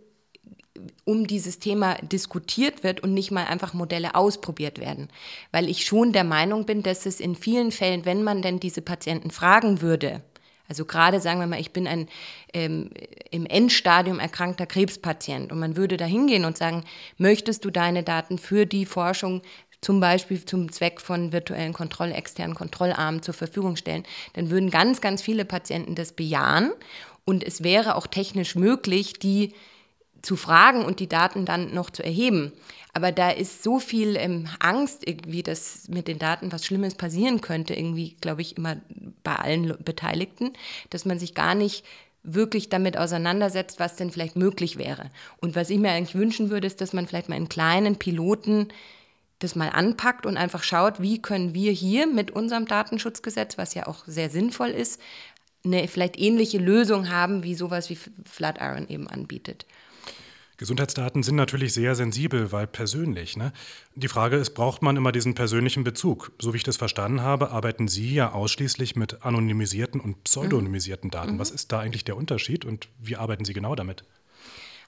um 1.04 1.26
dieses 1.26 1.58
Thema 1.58 1.94
diskutiert 1.96 2.84
wird 2.84 3.00
und 3.00 3.12
nicht 3.12 3.30
mal 3.30 3.46
einfach 3.46 3.74
Modelle 3.74 4.14
ausprobiert 4.14 4.78
werden. 4.78 5.08
Weil 5.50 5.68
ich 5.68 5.84
schon 5.84 6.12
der 6.12 6.24
Meinung 6.24 6.66
bin, 6.66 6.82
dass 6.82 7.06
es 7.06 7.20
in 7.20 7.34
vielen 7.34 7.72
Fällen, 7.72 8.04
wenn 8.04 8.22
man 8.22 8.42
denn 8.42 8.60
diese 8.60 8.82
Patienten 8.82 9.30
fragen 9.30 9.80
würde, 9.80 10.22
also 10.70 10.84
gerade 10.84 11.20
sagen 11.20 11.40
wir 11.40 11.48
mal, 11.48 11.58
ich 11.58 11.72
bin 11.72 11.88
ein 11.88 12.08
ähm, 12.54 12.90
im 13.32 13.44
Endstadium 13.44 14.20
erkrankter 14.20 14.66
Krebspatient 14.66 15.50
und 15.50 15.58
man 15.58 15.76
würde 15.76 15.96
da 15.96 16.04
hingehen 16.04 16.44
und 16.44 16.56
sagen, 16.56 16.84
möchtest 17.18 17.64
du 17.64 17.70
deine 17.70 18.04
Daten 18.04 18.38
für 18.38 18.66
die 18.66 18.86
Forschung 18.86 19.42
zum 19.80 19.98
Beispiel 19.98 20.44
zum 20.44 20.70
Zweck 20.70 21.00
von 21.00 21.32
virtuellen 21.32 21.72
Kontroll, 21.72 22.12
externen 22.12 22.54
Kontrollarmen 22.54 23.20
zur 23.22 23.34
Verfügung 23.34 23.74
stellen, 23.74 24.04
dann 24.34 24.50
würden 24.50 24.70
ganz, 24.70 25.00
ganz 25.00 25.22
viele 25.22 25.44
Patienten 25.44 25.96
das 25.96 26.12
bejahen 26.12 26.70
und 27.24 27.42
es 27.42 27.64
wäre 27.64 27.96
auch 27.96 28.06
technisch 28.06 28.54
möglich, 28.54 29.18
die 29.18 29.54
zu 30.22 30.36
fragen 30.36 30.84
und 30.84 31.00
die 31.00 31.08
Daten 31.08 31.44
dann 31.44 31.74
noch 31.74 31.90
zu 31.90 32.02
erheben. 32.02 32.52
Aber 32.92 33.12
da 33.12 33.30
ist 33.30 33.62
so 33.62 33.78
viel 33.78 34.16
ähm, 34.16 34.48
Angst 34.58 35.06
irgendwie, 35.06 35.42
dass 35.42 35.88
mit 35.88 36.08
den 36.08 36.18
Daten 36.18 36.52
was 36.52 36.66
Schlimmes 36.66 36.94
passieren 36.94 37.40
könnte, 37.40 37.74
irgendwie, 37.74 38.16
glaube 38.20 38.42
ich, 38.42 38.56
immer 38.56 38.76
bei 39.22 39.36
allen 39.36 39.76
Beteiligten, 39.82 40.52
dass 40.90 41.04
man 41.04 41.18
sich 41.18 41.34
gar 41.34 41.54
nicht 41.54 41.84
wirklich 42.22 42.68
damit 42.68 42.98
auseinandersetzt, 42.98 43.80
was 43.80 43.96
denn 43.96 44.10
vielleicht 44.10 44.36
möglich 44.36 44.76
wäre. 44.76 45.10
Und 45.40 45.56
was 45.56 45.70
ich 45.70 45.78
mir 45.78 45.90
eigentlich 45.90 46.14
wünschen 46.14 46.50
würde, 46.50 46.66
ist, 46.66 46.80
dass 46.80 46.92
man 46.92 47.06
vielleicht 47.06 47.28
mal 47.28 47.36
in 47.36 47.48
kleinen 47.48 47.96
Piloten 47.96 48.68
das 49.38 49.54
mal 49.56 49.70
anpackt 49.70 50.26
und 50.26 50.36
einfach 50.36 50.62
schaut, 50.62 51.00
wie 51.00 51.22
können 51.22 51.54
wir 51.54 51.72
hier 51.72 52.06
mit 52.06 52.30
unserem 52.30 52.66
Datenschutzgesetz, 52.66 53.56
was 53.56 53.72
ja 53.72 53.86
auch 53.86 54.04
sehr 54.06 54.28
sinnvoll 54.28 54.68
ist, 54.68 55.00
eine 55.64 55.88
vielleicht 55.88 56.18
ähnliche 56.18 56.58
Lösung 56.58 57.10
haben, 57.10 57.42
wie 57.42 57.54
sowas 57.54 57.88
wie 57.88 57.98
Flatiron 58.24 58.86
eben 58.88 59.08
anbietet. 59.08 59.66
Gesundheitsdaten 60.60 61.22
sind 61.22 61.36
natürlich 61.36 61.72
sehr 61.72 61.94
sensibel, 61.94 62.52
weil 62.52 62.66
persönlich. 62.66 63.34
Ne? 63.34 63.54
Die 63.94 64.08
Frage 64.08 64.36
ist, 64.36 64.50
braucht 64.50 64.82
man 64.82 64.94
immer 64.94 65.10
diesen 65.10 65.34
persönlichen 65.34 65.84
Bezug? 65.84 66.32
So 66.38 66.52
wie 66.52 66.58
ich 66.58 66.64
das 66.64 66.76
verstanden 66.76 67.22
habe, 67.22 67.50
arbeiten 67.50 67.88
Sie 67.88 68.12
ja 68.12 68.32
ausschließlich 68.32 68.94
mit 68.94 69.24
anonymisierten 69.24 70.02
und 70.02 70.22
pseudonymisierten 70.22 71.10
Daten. 71.10 71.36
Mhm. 71.36 71.38
Was 71.38 71.50
ist 71.50 71.72
da 71.72 71.80
eigentlich 71.80 72.04
der 72.04 72.18
Unterschied 72.18 72.66
und 72.66 72.88
wie 72.98 73.16
arbeiten 73.16 73.46
Sie 73.46 73.54
genau 73.54 73.74
damit? 73.74 74.04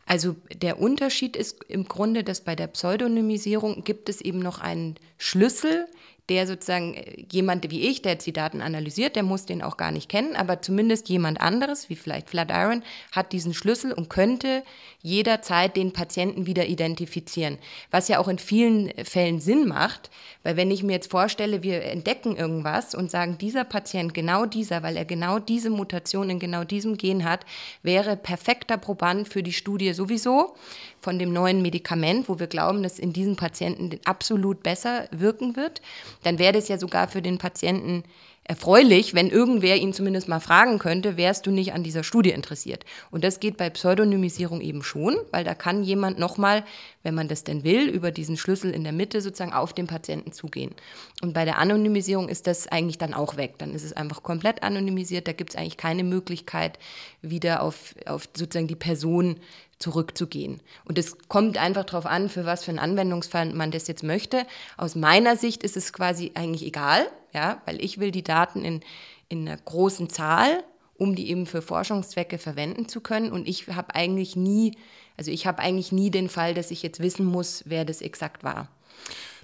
Also 0.04 0.36
der 0.54 0.78
Unterschied 0.78 1.36
ist 1.36 1.64
im 1.68 1.88
Grunde, 1.88 2.22
dass 2.22 2.42
bei 2.42 2.54
der 2.54 2.66
Pseudonymisierung 2.66 3.82
gibt 3.82 4.10
es 4.10 4.20
eben 4.20 4.40
noch 4.40 4.60
einen 4.60 4.96
Schlüssel, 5.16 5.86
der 6.32 6.46
sozusagen 6.46 6.94
äh, 6.94 7.26
jemand 7.30 7.70
wie 7.70 7.82
ich, 7.82 8.00
der 8.00 8.12
jetzt 8.12 8.26
die 8.26 8.32
Daten 8.32 8.62
analysiert, 8.62 9.16
der 9.16 9.22
muss 9.22 9.44
den 9.44 9.60
auch 9.60 9.76
gar 9.76 9.90
nicht 9.90 10.08
kennen, 10.08 10.34
aber 10.34 10.62
zumindest 10.62 11.10
jemand 11.10 11.42
anderes, 11.42 11.90
wie 11.90 11.94
vielleicht 11.94 12.30
Flatiron, 12.30 12.82
hat 13.12 13.32
diesen 13.32 13.52
Schlüssel 13.52 13.92
und 13.92 14.08
könnte 14.08 14.62
jederzeit 15.02 15.76
den 15.76 15.92
Patienten 15.92 16.46
wieder 16.46 16.66
identifizieren. 16.66 17.58
Was 17.90 18.08
ja 18.08 18.18
auch 18.18 18.28
in 18.28 18.38
vielen 18.38 18.92
Fällen 19.04 19.40
Sinn 19.40 19.68
macht, 19.68 20.10
weil 20.42 20.56
wenn 20.56 20.70
ich 20.70 20.82
mir 20.82 20.92
jetzt 20.92 21.10
vorstelle, 21.10 21.62
wir 21.62 21.82
entdecken 21.82 22.34
irgendwas 22.34 22.94
und 22.94 23.10
sagen, 23.10 23.36
dieser 23.36 23.64
Patient, 23.64 24.14
genau 24.14 24.46
dieser, 24.46 24.82
weil 24.82 24.96
er 24.96 25.04
genau 25.04 25.38
diese 25.38 25.68
Mutation 25.68 26.30
in 26.30 26.38
genau 26.38 26.64
diesem 26.64 26.96
Gen 26.96 27.24
hat, 27.24 27.44
wäre 27.82 28.16
perfekter 28.16 28.78
Proband 28.78 29.28
für 29.28 29.42
die 29.42 29.52
Studie 29.52 29.92
sowieso 29.92 30.54
von 31.02 31.18
dem 31.18 31.32
neuen 31.32 31.62
Medikament, 31.62 32.28
wo 32.28 32.38
wir 32.38 32.46
glauben, 32.46 32.82
dass 32.82 33.00
in 33.00 33.12
diesen 33.12 33.34
Patienten 33.34 33.98
absolut 34.04 34.62
besser 34.62 35.08
wirken 35.10 35.56
wird, 35.56 35.82
dann 36.22 36.38
wäre 36.38 36.52
das 36.52 36.68
ja 36.68 36.78
sogar 36.78 37.08
für 37.08 37.22
den 37.22 37.38
Patienten 37.38 38.04
erfreulich, 38.44 39.14
wenn 39.14 39.30
irgendwer 39.30 39.76
ihn 39.76 39.92
zumindest 39.92 40.26
mal 40.26 40.40
fragen 40.40 40.80
könnte, 40.80 41.16
wärst 41.16 41.46
du 41.46 41.52
nicht 41.52 41.74
an 41.74 41.84
dieser 41.84 42.02
Studie 42.02 42.30
interessiert? 42.30 42.84
Und 43.12 43.22
das 43.22 43.38
geht 43.38 43.56
bei 43.56 43.70
Pseudonymisierung 43.70 44.60
eben 44.60 44.82
schon, 44.82 45.16
weil 45.30 45.44
da 45.44 45.54
kann 45.54 45.84
jemand 45.84 46.18
nochmal, 46.18 46.64
wenn 47.04 47.14
man 47.14 47.28
das 47.28 47.44
denn 47.44 47.62
will, 47.62 47.88
über 47.88 48.10
diesen 48.10 48.36
Schlüssel 48.36 48.72
in 48.72 48.82
der 48.82 48.92
Mitte 48.92 49.20
sozusagen 49.20 49.52
auf 49.52 49.72
den 49.72 49.86
Patienten 49.86 50.32
zugehen. 50.32 50.74
Und 51.22 51.34
bei 51.34 51.44
der 51.44 51.58
Anonymisierung 51.58 52.28
ist 52.28 52.48
das 52.48 52.66
eigentlich 52.66 52.98
dann 52.98 53.14
auch 53.14 53.36
weg. 53.36 53.54
Dann 53.58 53.74
ist 53.74 53.84
es 53.84 53.92
einfach 53.92 54.24
komplett 54.24 54.64
anonymisiert. 54.64 55.28
Da 55.28 55.32
gibt 55.32 55.50
es 55.50 55.56
eigentlich 55.56 55.76
keine 55.76 56.02
Möglichkeit, 56.02 56.80
wieder 57.20 57.62
auf, 57.62 57.94
auf 58.06 58.28
sozusagen 58.36 58.66
die 58.66 58.74
Person 58.74 59.36
zurückzugehen. 59.82 60.60
Und 60.84 60.98
es 60.98 61.18
kommt 61.28 61.58
einfach 61.58 61.84
darauf 61.84 62.06
an, 62.06 62.28
für 62.28 62.46
was 62.46 62.64
für 62.64 62.70
einen 62.70 62.78
Anwendungsfall 62.78 63.52
man 63.52 63.70
das 63.70 63.88
jetzt 63.88 64.02
möchte. 64.02 64.46
Aus 64.76 64.94
meiner 64.94 65.36
Sicht 65.36 65.62
ist 65.62 65.76
es 65.76 65.92
quasi 65.92 66.32
eigentlich 66.34 66.64
egal, 66.64 67.06
ja, 67.34 67.60
weil 67.66 67.82
ich 67.84 67.98
will 67.98 68.10
die 68.10 68.24
Daten 68.24 68.64
in, 68.64 68.80
in 69.28 69.46
einer 69.46 69.58
großen 69.58 70.08
Zahl, 70.08 70.62
um 70.96 71.16
die 71.16 71.30
eben 71.30 71.46
für 71.46 71.62
Forschungszwecke 71.62 72.38
verwenden 72.38 72.88
zu 72.88 73.00
können. 73.00 73.32
Und 73.32 73.48
ich 73.48 73.66
habe 73.68 73.94
eigentlich 73.94 74.36
nie, 74.36 74.76
also 75.16 75.30
ich 75.30 75.46
habe 75.46 75.58
eigentlich 75.58 75.92
nie 75.92 76.10
den 76.10 76.28
Fall, 76.28 76.54
dass 76.54 76.70
ich 76.70 76.82
jetzt 76.82 77.00
wissen 77.00 77.26
muss, 77.26 77.64
wer 77.66 77.84
das 77.84 78.00
exakt 78.00 78.44
war. 78.44 78.68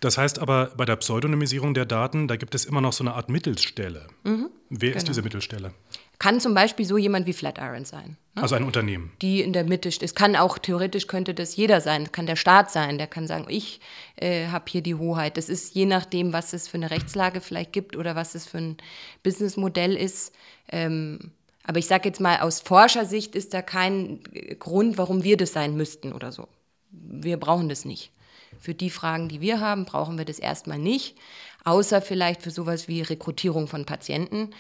Das 0.00 0.16
heißt 0.16 0.38
aber, 0.38 0.72
bei 0.76 0.84
der 0.84 0.96
Pseudonymisierung 0.96 1.74
der 1.74 1.84
Daten, 1.84 2.28
da 2.28 2.36
gibt 2.36 2.54
es 2.54 2.64
immer 2.64 2.80
noch 2.80 2.92
so 2.92 3.02
eine 3.02 3.14
Art 3.14 3.28
Mittelstelle. 3.28 4.06
Mhm, 4.24 4.50
Wer 4.70 4.90
genau. 4.90 4.98
ist 4.98 5.08
diese 5.08 5.22
Mittelstelle? 5.22 5.72
Kann 6.18 6.40
zum 6.40 6.52
Beispiel 6.54 6.84
so 6.84 6.98
jemand 6.98 7.26
wie 7.26 7.32
Flatiron 7.32 7.84
sein. 7.84 8.16
Ne? 8.34 8.42
Also 8.42 8.56
ein 8.56 8.64
Unternehmen. 8.64 9.12
Die 9.22 9.40
in 9.40 9.52
der 9.52 9.64
Mitte 9.64 9.92
steht. 9.92 10.04
Es 10.04 10.14
kann 10.14 10.34
auch, 10.34 10.58
theoretisch 10.58 11.06
könnte 11.06 11.32
das 11.32 11.54
jeder 11.56 11.80
sein. 11.80 12.10
kann 12.10 12.26
der 12.26 12.36
Staat 12.36 12.70
sein. 12.72 12.98
Der 12.98 13.06
kann 13.06 13.26
sagen, 13.26 13.46
ich 13.48 13.80
äh, 14.16 14.48
habe 14.48 14.64
hier 14.68 14.82
die 14.82 14.96
Hoheit. 14.96 15.36
Das 15.36 15.48
ist 15.48 15.74
je 15.74 15.86
nachdem, 15.86 16.32
was 16.32 16.52
es 16.52 16.66
für 16.66 16.76
eine 16.76 16.90
Rechtslage 16.90 17.40
vielleicht 17.40 17.72
gibt 17.72 17.96
oder 17.96 18.16
was 18.16 18.34
es 18.34 18.46
für 18.46 18.58
ein 18.58 18.76
Businessmodell 19.22 19.96
ist. 19.96 20.34
Ähm, 20.70 21.32
aber 21.62 21.78
ich 21.78 21.86
sage 21.86 22.08
jetzt 22.08 22.20
mal, 22.20 22.40
aus 22.40 22.60
Forschersicht 22.60 23.34
ist 23.36 23.54
da 23.54 23.62
kein 23.62 24.20
Grund, 24.58 24.98
warum 24.98 25.22
wir 25.22 25.36
das 25.36 25.52
sein 25.52 25.76
müssten 25.76 26.12
oder 26.12 26.32
so. 26.32 26.48
Wir 26.90 27.36
brauchen 27.36 27.68
das 27.68 27.84
nicht. 27.84 28.10
Für 28.58 28.74
die 28.74 28.90
Fragen, 28.90 29.28
die 29.28 29.40
wir 29.40 29.60
haben, 29.60 29.84
brauchen 29.84 30.18
wir 30.18 30.24
das 30.24 30.38
erstmal 30.38 30.78
nicht, 30.78 31.16
außer 31.64 32.02
vielleicht 32.02 32.42
für 32.42 32.50
sowas 32.50 32.88
wie 32.88 33.02
Rekrutierung 33.02 33.68
von 33.68 33.84
Patienten. 33.84 34.50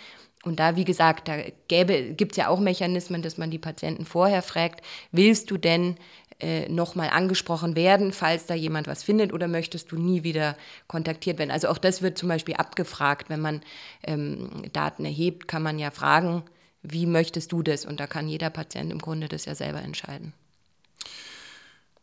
Und 0.44 0.60
da, 0.60 0.76
wie 0.76 0.84
gesagt, 0.84 1.28
da 1.28 1.36
gibt 1.68 2.32
es 2.32 2.36
ja 2.36 2.48
auch 2.48 2.60
Mechanismen, 2.60 3.22
dass 3.22 3.38
man 3.38 3.50
die 3.50 3.58
Patienten 3.58 4.04
vorher 4.04 4.42
fragt, 4.42 4.84
willst 5.10 5.50
du 5.50 5.56
denn 5.56 5.96
äh, 6.40 6.68
nochmal 6.68 7.10
angesprochen 7.10 7.74
werden, 7.74 8.12
falls 8.12 8.46
da 8.46 8.54
jemand 8.54 8.86
was 8.86 9.02
findet 9.02 9.32
oder 9.32 9.48
möchtest 9.48 9.90
du 9.90 9.96
nie 9.96 10.22
wieder 10.22 10.56
kontaktiert 10.86 11.38
werden? 11.38 11.50
Also 11.50 11.68
auch 11.68 11.78
das 11.78 12.00
wird 12.02 12.16
zum 12.16 12.28
Beispiel 12.28 12.54
abgefragt, 12.54 13.28
wenn 13.28 13.40
man 13.40 13.60
ähm, 14.04 14.62
Daten 14.72 15.04
erhebt, 15.04 15.48
kann 15.48 15.64
man 15.64 15.80
ja 15.80 15.90
fragen, 15.90 16.44
wie 16.82 17.06
möchtest 17.06 17.50
du 17.50 17.62
das? 17.64 17.84
Und 17.84 17.98
da 17.98 18.06
kann 18.06 18.28
jeder 18.28 18.50
Patient 18.50 18.92
im 18.92 19.00
Grunde 19.00 19.26
das 19.26 19.46
ja 19.46 19.56
selber 19.56 19.82
entscheiden. 19.82 20.32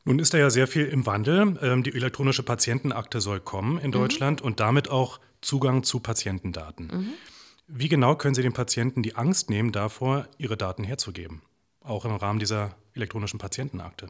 Nun 0.05 0.19
ist 0.19 0.33
da 0.33 0.37
ja 0.37 0.51
sehr 0.51 0.67
viel 0.67 0.85
im 0.85 1.05
Wandel. 1.05 1.57
Ähm, 1.61 1.83
die 1.83 1.93
elektronische 1.93 2.43
Patientenakte 2.43 3.19
soll 3.21 3.39
kommen 3.39 3.79
in 3.79 3.87
mhm. 3.87 3.93
Deutschland 3.93 4.41
mhm. 4.41 4.47
und 4.47 4.59
damit 4.59 4.89
auch 4.89 5.19
Zugang 5.41 5.83
zu 5.83 5.99
Patientendaten. 5.99 6.87
Mhm. 6.87 7.13
Wie 7.67 7.89
genau 7.89 8.15
können 8.15 8.35
Sie 8.35 8.43
den 8.43 8.53
Patienten 8.53 9.01
die 9.01 9.15
Angst 9.15 9.49
nehmen 9.49 9.71
davor, 9.71 10.27
ihre 10.37 10.55
Daten 10.55 10.83
herzugeben? 10.83 11.41
Auch 11.81 12.05
im 12.05 12.15
Rahmen 12.15 12.39
dieser 12.39 12.75
elektronischen 12.93 13.39
Patientenakte. 13.39 14.07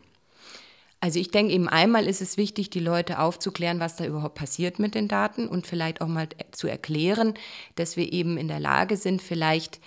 Also 1.00 1.20
ich 1.20 1.32
denke 1.32 1.54
eben 1.54 1.70
einmal 1.70 2.08
ist 2.08 2.22
es 2.22 2.36
wichtig, 2.36 2.70
die 2.70 2.80
Leute 2.80 3.20
aufzuklären, 3.20 3.80
was 3.80 3.96
da 3.96 4.06
überhaupt 4.06 4.36
passiert 4.36 4.80
mit 4.80 4.96
den 4.96 5.08
Daten 5.08 5.48
und 5.48 5.68
vielleicht 5.68 6.02
auch 6.02 6.08
mal 6.08 6.28
zu 6.52 6.68
erklären, 6.68 7.36
dass 7.76 7.96
wir 7.96 8.12
eben 8.12 8.38
in 8.38 8.48
der 8.48 8.60
Lage 8.60 8.98
sind, 8.98 9.22
vielleicht 9.22 9.80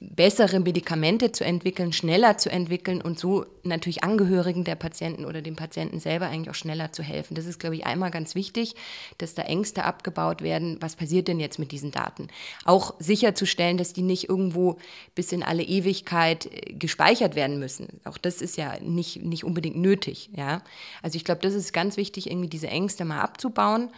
bessere 0.00 0.60
Medikamente 0.60 1.32
zu 1.32 1.44
entwickeln, 1.44 1.92
schneller 1.92 2.36
zu 2.36 2.50
entwickeln 2.50 3.00
und 3.00 3.18
so 3.18 3.46
natürlich 3.64 4.04
Angehörigen 4.04 4.64
der 4.64 4.74
Patienten 4.74 5.24
oder 5.24 5.42
dem 5.42 5.56
Patienten 5.56 6.00
selber 6.00 6.26
eigentlich 6.26 6.50
auch 6.50 6.54
schneller 6.54 6.92
zu 6.92 7.02
helfen. 7.02 7.34
Das 7.34 7.46
ist, 7.46 7.58
glaube 7.58 7.76
ich, 7.76 7.86
einmal 7.86 8.10
ganz 8.10 8.34
wichtig, 8.34 8.74
dass 9.18 9.34
da 9.34 9.42
Ängste 9.42 9.84
abgebaut 9.84 10.42
werden. 10.42 10.76
Was 10.80 10.96
passiert 10.96 11.28
denn 11.28 11.40
jetzt 11.40 11.58
mit 11.58 11.72
diesen 11.72 11.90
Daten? 11.92 12.28
Auch 12.64 12.94
sicherzustellen, 12.98 13.78
dass 13.78 13.92
die 13.92 14.02
nicht 14.02 14.28
irgendwo 14.28 14.76
bis 15.14 15.32
in 15.32 15.42
alle 15.42 15.62
Ewigkeit 15.62 16.46
äh, 16.46 16.72
gespeichert 16.74 17.34
werden 17.34 17.58
müssen. 17.58 18.00
Auch 18.04 18.18
das 18.18 18.42
ist 18.42 18.56
ja 18.56 18.78
nicht, 18.80 19.22
nicht 19.22 19.44
unbedingt 19.44 19.76
nötig. 19.76 20.30
Ja? 20.36 20.62
Also 21.02 21.16
ich 21.16 21.24
glaube, 21.24 21.40
das 21.40 21.54
ist 21.54 21.72
ganz 21.72 21.96
wichtig, 21.96 22.30
irgendwie 22.30 22.48
diese 22.48 22.68
Ängste 22.68 23.04
mal 23.04 23.20
abzubauen 23.20 23.90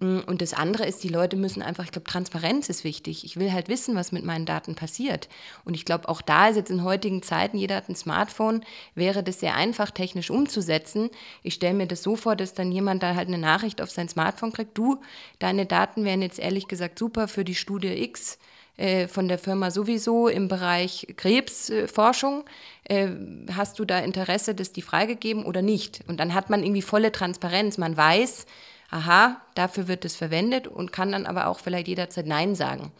Mm, 0.00 0.18
und 0.26 0.42
das 0.42 0.52
andere 0.52 0.86
ist, 0.86 1.02
die 1.04 1.08
Leute 1.08 1.36
müssen 1.36 1.62
einfach, 1.62 1.84
ich 1.84 1.92
glaube, 1.92 2.08
Transparenz 2.08 2.68
ist 2.68 2.84
wichtig. 2.84 3.24
Ich 3.24 3.36
will 3.36 3.52
halt 3.52 3.68
wissen, 3.68 3.94
was 3.94 4.12
mit 4.12 4.24
meinen 4.24 4.46
Daten 4.46 4.74
passiert. 4.74 5.28
Und 5.64 5.74
ich 5.74 5.84
glaube, 5.84 6.08
auch 6.08 6.22
da 6.22 6.48
ist 6.48 6.56
jetzt 6.56 6.70
in 6.70 6.84
heutigen 6.84 7.22
Zeiten, 7.22 7.58
jeder 7.58 7.76
hat 7.76 7.88
ein 7.88 7.96
Smartphone, 7.96 8.64
wäre 8.94 9.22
das 9.22 9.40
sehr 9.40 9.54
einfach 9.54 9.90
technisch 9.90 10.30
umzusetzen. 10.30 11.10
Ich 11.42 11.54
stelle 11.54 11.74
mir 11.74 11.86
das 11.86 12.02
so 12.02 12.16
vor, 12.16 12.36
dass 12.36 12.54
dann 12.54 12.72
jemand 12.72 13.02
da 13.02 13.14
halt 13.14 13.28
eine 13.28 13.38
Nachricht 13.38 13.80
auf 13.80 13.90
sein 13.90 14.08
Smartphone 14.08 14.52
kriegt, 14.52 14.76
du, 14.76 15.00
deine 15.38 15.66
Daten 15.66 16.04
wären 16.04 16.22
jetzt 16.22 16.38
ehrlich 16.38 16.68
gesagt 16.68 16.98
super 16.98 17.28
für 17.28 17.44
die 17.44 17.54
Studie 17.54 18.02
X 18.02 18.38
äh, 18.76 19.08
von 19.08 19.26
der 19.26 19.38
Firma 19.38 19.70
sowieso 19.70 20.28
im 20.28 20.48
Bereich 20.48 21.06
Krebsforschung. 21.16 22.44
Äh, 22.84 23.08
hast 23.54 23.78
du 23.78 23.84
da 23.84 24.00
Interesse, 24.00 24.54
dass 24.54 24.72
die 24.72 24.82
freigegeben 24.82 25.44
oder 25.44 25.62
nicht? 25.62 26.04
Und 26.08 26.20
dann 26.20 26.34
hat 26.34 26.50
man 26.50 26.62
irgendwie 26.62 26.82
volle 26.82 27.10
Transparenz. 27.10 27.78
Man 27.78 27.96
weiß, 27.96 28.44
aha, 28.90 29.40
dafür 29.54 29.88
wird 29.88 30.04
es 30.04 30.14
verwendet 30.14 30.68
und 30.68 30.92
kann 30.92 31.12
dann 31.12 31.24
aber 31.26 31.46
auch 31.46 31.58
vielleicht 31.58 31.88
jederzeit 31.88 32.26
Nein 32.26 32.54
sagen. 32.54 32.92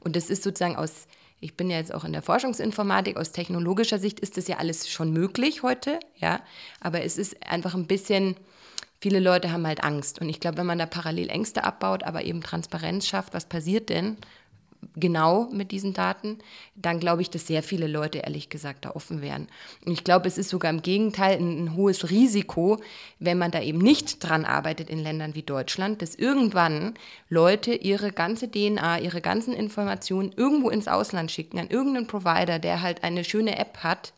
Und 0.00 0.16
das 0.16 0.30
ist 0.30 0.42
sozusagen 0.42 0.76
aus, 0.76 1.06
ich 1.40 1.56
bin 1.56 1.70
ja 1.70 1.78
jetzt 1.78 1.94
auch 1.94 2.04
in 2.04 2.12
der 2.12 2.22
Forschungsinformatik, 2.22 3.16
aus 3.16 3.32
technologischer 3.32 3.98
Sicht 3.98 4.20
ist 4.20 4.36
das 4.36 4.46
ja 4.46 4.58
alles 4.58 4.90
schon 4.90 5.12
möglich 5.12 5.62
heute, 5.62 5.98
ja, 6.16 6.40
aber 6.80 7.02
es 7.02 7.16
ist 7.16 7.36
einfach 7.46 7.74
ein 7.74 7.86
bisschen, 7.86 8.36
viele 9.00 9.20
Leute 9.20 9.50
haben 9.50 9.66
halt 9.66 9.82
Angst. 9.82 10.20
Und 10.20 10.28
ich 10.28 10.40
glaube, 10.40 10.58
wenn 10.58 10.66
man 10.66 10.78
da 10.78 10.86
parallel 10.86 11.30
Ängste 11.30 11.64
abbaut, 11.64 12.02
aber 12.02 12.24
eben 12.24 12.42
Transparenz 12.42 13.06
schafft, 13.06 13.32
was 13.32 13.46
passiert 13.46 13.88
denn 13.88 14.18
genau 14.96 15.48
mit 15.52 15.70
diesen 15.70 15.92
Daten, 15.92 16.38
dann 16.74 17.00
glaube 17.00 17.22
ich, 17.22 17.30
dass 17.30 17.46
sehr 17.46 17.62
viele 17.62 17.86
Leute 17.86 18.18
ehrlich 18.18 18.48
gesagt 18.48 18.84
da 18.84 18.90
offen 18.90 19.22
wären. 19.22 19.48
Und 19.84 19.92
ich 19.92 20.04
glaube, 20.04 20.28
es 20.28 20.38
ist 20.38 20.48
sogar 20.48 20.70
im 20.70 20.82
Gegenteil 20.82 21.38
ein, 21.38 21.64
ein, 21.64 21.76
hohes 21.76 22.10
Risiko, 22.10 22.78
wenn 23.18 23.38
man 23.38 23.50
da 23.50 23.60
eben 23.60 23.78
nicht 23.78 24.26
dran 24.26 24.44
arbeitet 24.44 24.90
in 24.90 25.02
Ländern 25.02 25.34
wie 25.34 25.42
Deutschland, 25.42 26.02
dass 26.02 26.14
irgendwann 26.14 26.94
Leute 27.28 27.74
ihre 27.74 28.12
ganze 28.12 28.50
DNA, 28.50 29.00
ihre 29.00 29.20
ganzen 29.20 29.54
Informationen 29.54 30.32
irgendwo 30.36 30.70
ins 30.70 30.88
Ausland 30.88 31.30
schicken, 31.30 31.58
an 31.58 31.68
irgendeinen 31.68 32.06
Provider, 32.06 32.58
der 32.58 32.82
halt 32.82 33.04
eine 33.04 33.24
schöne 33.24 33.58
App 33.58 33.78
hat, 33.78 34.12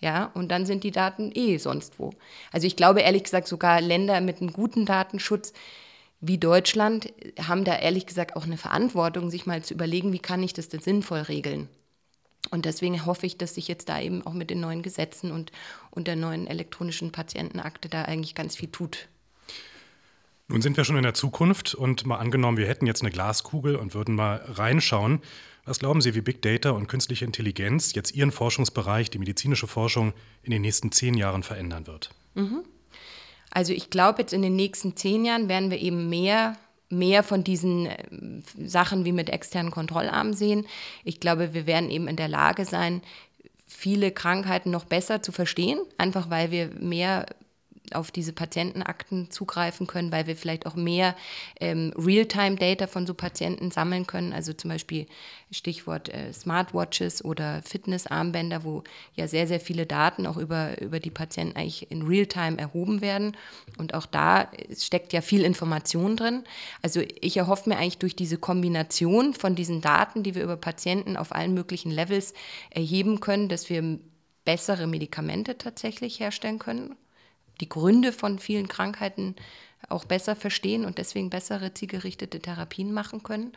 ja, 0.00 0.30
und 0.34 0.50
dann 0.50 0.66
sind 0.66 0.84
die 0.84 0.90
Daten 0.90 1.30
eh 1.34 1.56
sonst 1.56 1.98
wo. 1.98 2.10
Also 2.52 2.66
ich 2.66 2.76
glaube 2.76 3.00
ehrlich 3.00 3.24
gesagt, 3.24 3.48
sogar 3.48 3.80
Länder 3.80 4.20
mit 4.20 4.40
einem 4.40 4.52
guten 4.52 4.84
Datenschutz 4.84 5.54
wie 6.20 6.38
Deutschland 6.38 7.12
haben 7.40 7.64
da 7.64 7.76
ehrlich 7.76 8.06
gesagt 8.06 8.36
auch 8.36 8.44
eine 8.44 8.56
Verantwortung, 8.56 9.30
sich 9.30 9.46
mal 9.46 9.62
zu 9.62 9.74
überlegen, 9.74 10.12
wie 10.12 10.18
kann 10.18 10.42
ich 10.42 10.52
das 10.52 10.68
denn 10.68 10.80
sinnvoll 10.80 11.20
regeln. 11.20 11.68
Und 12.50 12.64
deswegen 12.64 13.04
hoffe 13.06 13.26
ich, 13.26 13.38
dass 13.38 13.54
sich 13.54 13.68
jetzt 13.68 13.88
da 13.88 14.00
eben 14.00 14.24
auch 14.26 14.32
mit 14.32 14.50
den 14.50 14.60
neuen 14.60 14.82
Gesetzen 14.82 15.32
und, 15.32 15.50
und 15.90 16.06
der 16.06 16.16
neuen 16.16 16.46
elektronischen 16.46 17.12
Patientenakte 17.12 17.88
da 17.88 18.02
eigentlich 18.02 18.34
ganz 18.34 18.56
viel 18.56 18.70
tut. 18.70 19.08
Nun 20.48 20.62
sind 20.62 20.76
wir 20.76 20.84
schon 20.84 20.96
in 20.96 21.02
der 21.02 21.14
Zukunft 21.14 21.74
und 21.74 22.06
mal 22.06 22.18
angenommen, 22.18 22.56
wir 22.56 22.68
hätten 22.68 22.86
jetzt 22.86 23.02
eine 23.02 23.10
Glaskugel 23.10 23.74
und 23.74 23.94
würden 23.94 24.14
mal 24.14 24.36
reinschauen. 24.36 25.20
Was 25.64 25.80
glauben 25.80 26.00
Sie, 26.00 26.14
wie 26.14 26.20
Big 26.20 26.40
Data 26.40 26.70
und 26.70 26.86
künstliche 26.86 27.24
Intelligenz 27.24 27.94
jetzt 27.94 28.14
Ihren 28.14 28.30
Forschungsbereich, 28.30 29.10
die 29.10 29.18
medizinische 29.18 29.66
Forschung, 29.66 30.12
in 30.44 30.52
den 30.52 30.62
nächsten 30.62 30.92
zehn 30.92 31.14
Jahren 31.14 31.42
verändern 31.42 31.88
wird? 31.88 32.10
Also 33.50 33.72
ich 33.72 33.90
glaube, 33.90 34.22
jetzt 34.22 34.32
in 34.32 34.42
den 34.42 34.56
nächsten 34.56 34.96
zehn 34.96 35.24
Jahren 35.24 35.48
werden 35.48 35.70
wir 35.70 35.78
eben 35.80 36.08
mehr 36.08 36.56
mehr 36.88 37.22
von 37.22 37.42
diesen 37.42 37.86
äh, 37.86 37.96
Sachen 38.64 39.04
wie 39.04 39.12
mit 39.12 39.30
externen 39.30 39.72
Kontrollarmen 39.72 40.34
sehen. 40.34 40.66
Ich 41.04 41.20
glaube, 41.20 41.52
wir 41.54 41.66
werden 41.66 41.90
eben 41.90 42.08
in 42.08 42.16
der 42.16 42.28
Lage 42.28 42.64
sein, 42.64 43.02
viele 43.66 44.12
Krankheiten 44.12 44.70
noch 44.70 44.84
besser 44.84 45.22
zu 45.22 45.32
verstehen, 45.32 45.80
einfach 45.98 46.30
weil 46.30 46.50
wir 46.50 46.70
mehr 46.78 47.26
auf 47.94 48.10
diese 48.10 48.32
Patientenakten 48.32 49.30
zugreifen 49.30 49.86
können, 49.86 50.12
weil 50.12 50.26
wir 50.26 50.36
vielleicht 50.36 50.66
auch 50.66 50.74
mehr 50.74 51.14
ähm, 51.60 51.92
Realtime-Data 51.96 52.86
von 52.86 53.06
so 53.06 53.14
Patienten 53.14 53.70
sammeln 53.70 54.06
können. 54.06 54.32
Also 54.32 54.52
zum 54.52 54.70
Beispiel 54.70 55.06
Stichwort 55.50 56.08
äh, 56.08 56.32
Smartwatches 56.32 57.24
oder 57.24 57.62
Fitnessarmbänder, 57.62 58.64
wo 58.64 58.82
ja 59.14 59.28
sehr, 59.28 59.46
sehr 59.46 59.60
viele 59.60 59.86
Daten 59.86 60.26
auch 60.26 60.36
über, 60.36 60.80
über 60.80 61.00
die 61.00 61.10
Patienten 61.10 61.56
eigentlich 61.56 61.90
in 61.90 62.02
Realtime 62.02 62.58
erhoben 62.58 63.00
werden. 63.00 63.36
Und 63.78 63.94
auch 63.94 64.06
da 64.06 64.50
steckt 64.76 65.12
ja 65.12 65.20
viel 65.20 65.44
Information 65.44 66.16
drin. 66.16 66.44
Also 66.82 67.00
ich 67.20 67.36
erhoffe 67.36 67.68
mir 67.68 67.76
eigentlich 67.76 67.98
durch 67.98 68.16
diese 68.16 68.38
Kombination 68.38 69.34
von 69.34 69.54
diesen 69.54 69.80
Daten, 69.80 70.22
die 70.22 70.34
wir 70.34 70.42
über 70.42 70.56
Patienten 70.56 71.16
auf 71.16 71.32
allen 71.32 71.54
möglichen 71.54 71.90
Levels 71.90 72.34
erheben 72.70 73.20
können, 73.20 73.48
dass 73.48 73.70
wir 73.70 73.98
bessere 74.44 74.86
Medikamente 74.86 75.58
tatsächlich 75.58 76.20
herstellen 76.20 76.58
können 76.58 76.96
die 77.60 77.68
Gründe 77.68 78.12
von 78.12 78.38
vielen 78.38 78.68
Krankheiten 78.68 79.34
auch 79.88 80.04
besser 80.04 80.34
verstehen 80.34 80.84
und 80.84 80.98
deswegen 80.98 81.30
bessere 81.30 81.72
zielgerichtete 81.72 82.40
Therapien 82.40 82.92
machen 82.92 83.22
können. 83.22 83.52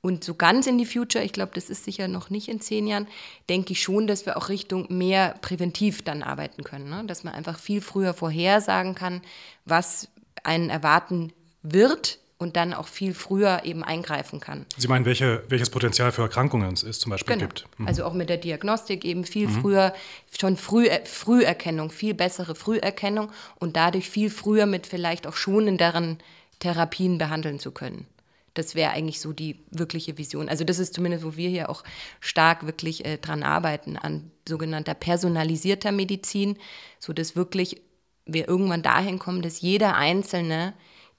Und 0.00 0.24
so 0.24 0.34
ganz 0.34 0.66
in 0.66 0.78
die 0.78 0.86
Future, 0.86 1.24
ich 1.24 1.32
glaube, 1.32 1.52
das 1.54 1.70
ist 1.70 1.84
sicher 1.84 2.08
noch 2.08 2.28
nicht 2.28 2.48
in 2.48 2.60
zehn 2.60 2.86
Jahren, 2.86 3.06
denke 3.48 3.72
ich 3.72 3.82
schon, 3.82 4.06
dass 4.06 4.26
wir 4.26 4.36
auch 4.36 4.48
Richtung 4.48 4.86
mehr 4.90 5.36
präventiv 5.40 6.02
dann 6.02 6.22
arbeiten 6.22 6.64
können. 6.64 6.90
Ne? 6.90 7.04
Dass 7.06 7.24
man 7.24 7.34
einfach 7.34 7.58
viel 7.58 7.80
früher 7.80 8.12
vorhersagen 8.12 8.94
kann, 8.94 9.22
was 9.64 10.08
einen 10.42 10.70
erwarten 10.70 11.32
wird 11.62 12.18
und 12.42 12.56
dann 12.56 12.74
auch 12.74 12.88
viel 12.88 13.14
früher 13.14 13.62
eben 13.64 13.84
eingreifen 13.84 14.40
kann. 14.40 14.66
Sie 14.76 14.88
meinen, 14.88 15.04
welche, 15.04 15.44
welches 15.48 15.70
Potenzial 15.70 16.12
für 16.12 16.22
Erkrankungen 16.22 16.74
es 16.74 16.98
zum 16.98 17.10
Beispiel 17.10 17.36
genau. 17.36 17.46
gibt? 17.46 17.66
Mhm. 17.78 17.86
Also 17.86 18.04
auch 18.04 18.12
mit 18.12 18.28
der 18.28 18.36
Diagnostik 18.36 19.04
eben 19.04 19.24
viel 19.24 19.46
mhm. 19.46 19.60
früher, 19.60 19.94
schon 20.38 20.56
früh, 20.56 20.86
äh, 20.88 21.04
Früherkennung, 21.06 21.90
viel 21.90 22.14
bessere 22.14 22.54
Früherkennung 22.54 23.30
und 23.58 23.76
dadurch 23.76 24.10
viel 24.10 24.28
früher 24.28 24.66
mit 24.66 24.86
vielleicht 24.86 25.26
auch 25.26 25.36
schonenderen 25.36 26.18
Therapien 26.58 27.18
behandeln 27.18 27.58
zu 27.58 27.70
können. 27.70 28.06
Das 28.54 28.74
wäre 28.74 28.90
eigentlich 28.90 29.20
so 29.20 29.32
die 29.32 29.60
wirkliche 29.70 30.18
Vision. 30.18 30.48
Also 30.48 30.64
das 30.64 30.78
ist 30.78 30.92
zumindest, 30.92 31.24
wo 31.24 31.36
wir 31.36 31.48
hier 31.48 31.70
auch 31.70 31.84
stark 32.20 32.66
wirklich 32.66 33.04
äh, 33.06 33.16
dran 33.16 33.42
arbeiten, 33.42 33.96
an 33.96 34.30
sogenannter 34.46 34.94
personalisierter 34.94 35.92
Medizin, 35.92 36.58
sodass 36.98 37.36
wirklich 37.36 37.80
wir 38.26 38.48
irgendwann 38.48 38.82
dahin 38.82 39.18
kommen, 39.18 39.42
dass 39.42 39.60
jeder 39.60 39.96
Einzelne 39.96 40.74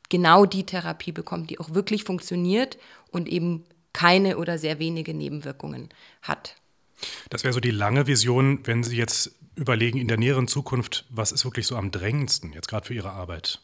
genau 0.10 0.46
die 0.46 0.66
Therapie 0.66 1.12
bekommt, 1.12 1.50
die 1.50 1.60
auch 1.60 1.74
wirklich 1.74 2.04
funktioniert 2.04 2.78
und 3.12 3.28
eben 3.28 3.64
keine 3.94 4.38
oder 4.38 4.58
sehr 4.58 4.80
wenige 4.80 5.14
Nebenwirkungen 5.14 5.90
hat. 6.22 6.56
Das 7.30 7.44
wäre 7.44 7.54
so 7.54 7.60
die 7.60 7.72
lange 7.72 8.08
Vision, 8.08 8.66
wenn 8.66 8.84
Sie 8.84 8.98
jetzt 8.98 9.36
überlegen 9.56 10.00
in 10.00 10.08
der 10.08 10.18
näheren 10.18 10.48
Zukunft, 10.48 11.06
was 11.10 11.32
ist 11.32 11.46
wirklich 11.46 11.68
so 11.68 11.76
am 11.76 11.92
drängendsten 11.92 12.54
jetzt 12.54 12.68
gerade 12.68 12.88
für 12.88 12.94
Ihre 12.94 13.12
Arbeit? 13.12 13.62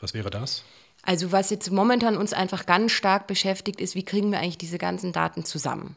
Was 0.00 0.14
wäre 0.14 0.30
das? 0.30 0.64
Also 1.02 1.32
was 1.32 1.50
jetzt 1.50 1.70
momentan 1.70 2.16
uns 2.16 2.32
einfach 2.32 2.66
ganz 2.66 2.92
stark 2.92 3.26
beschäftigt, 3.26 3.80
ist, 3.80 3.94
wie 3.94 4.04
kriegen 4.04 4.32
wir 4.32 4.40
eigentlich 4.40 4.58
diese 4.58 4.78
ganzen 4.78 5.12
Daten 5.12 5.44
zusammen? 5.44 5.96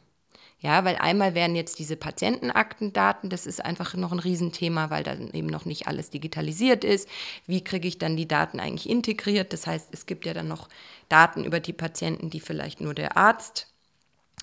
Ja, 0.63 0.85
weil 0.85 0.95
einmal 0.97 1.33
werden 1.33 1.55
jetzt 1.55 1.79
diese 1.79 1.95
Patientenaktendaten, 1.97 3.31
das 3.31 3.47
ist 3.47 3.65
einfach 3.65 3.95
noch 3.95 4.11
ein 4.11 4.19
Riesenthema, 4.19 4.91
weil 4.91 5.03
dann 5.03 5.31
eben 5.31 5.47
noch 5.47 5.65
nicht 5.65 5.87
alles 5.87 6.11
digitalisiert 6.11 6.83
ist. 6.83 7.09
Wie 7.47 7.63
kriege 7.63 7.87
ich 7.87 7.97
dann 7.97 8.15
die 8.15 8.27
Daten 8.27 8.59
eigentlich 8.59 8.87
integriert? 8.87 9.53
Das 9.53 9.65
heißt, 9.65 9.89
es 9.91 10.05
gibt 10.05 10.23
ja 10.25 10.35
dann 10.35 10.47
noch 10.47 10.69
Daten 11.09 11.43
über 11.45 11.59
die 11.59 11.73
Patienten, 11.73 12.29
die 12.29 12.39
vielleicht 12.39 12.79
nur 12.79 12.93
der 12.93 13.17
Arzt 13.17 13.70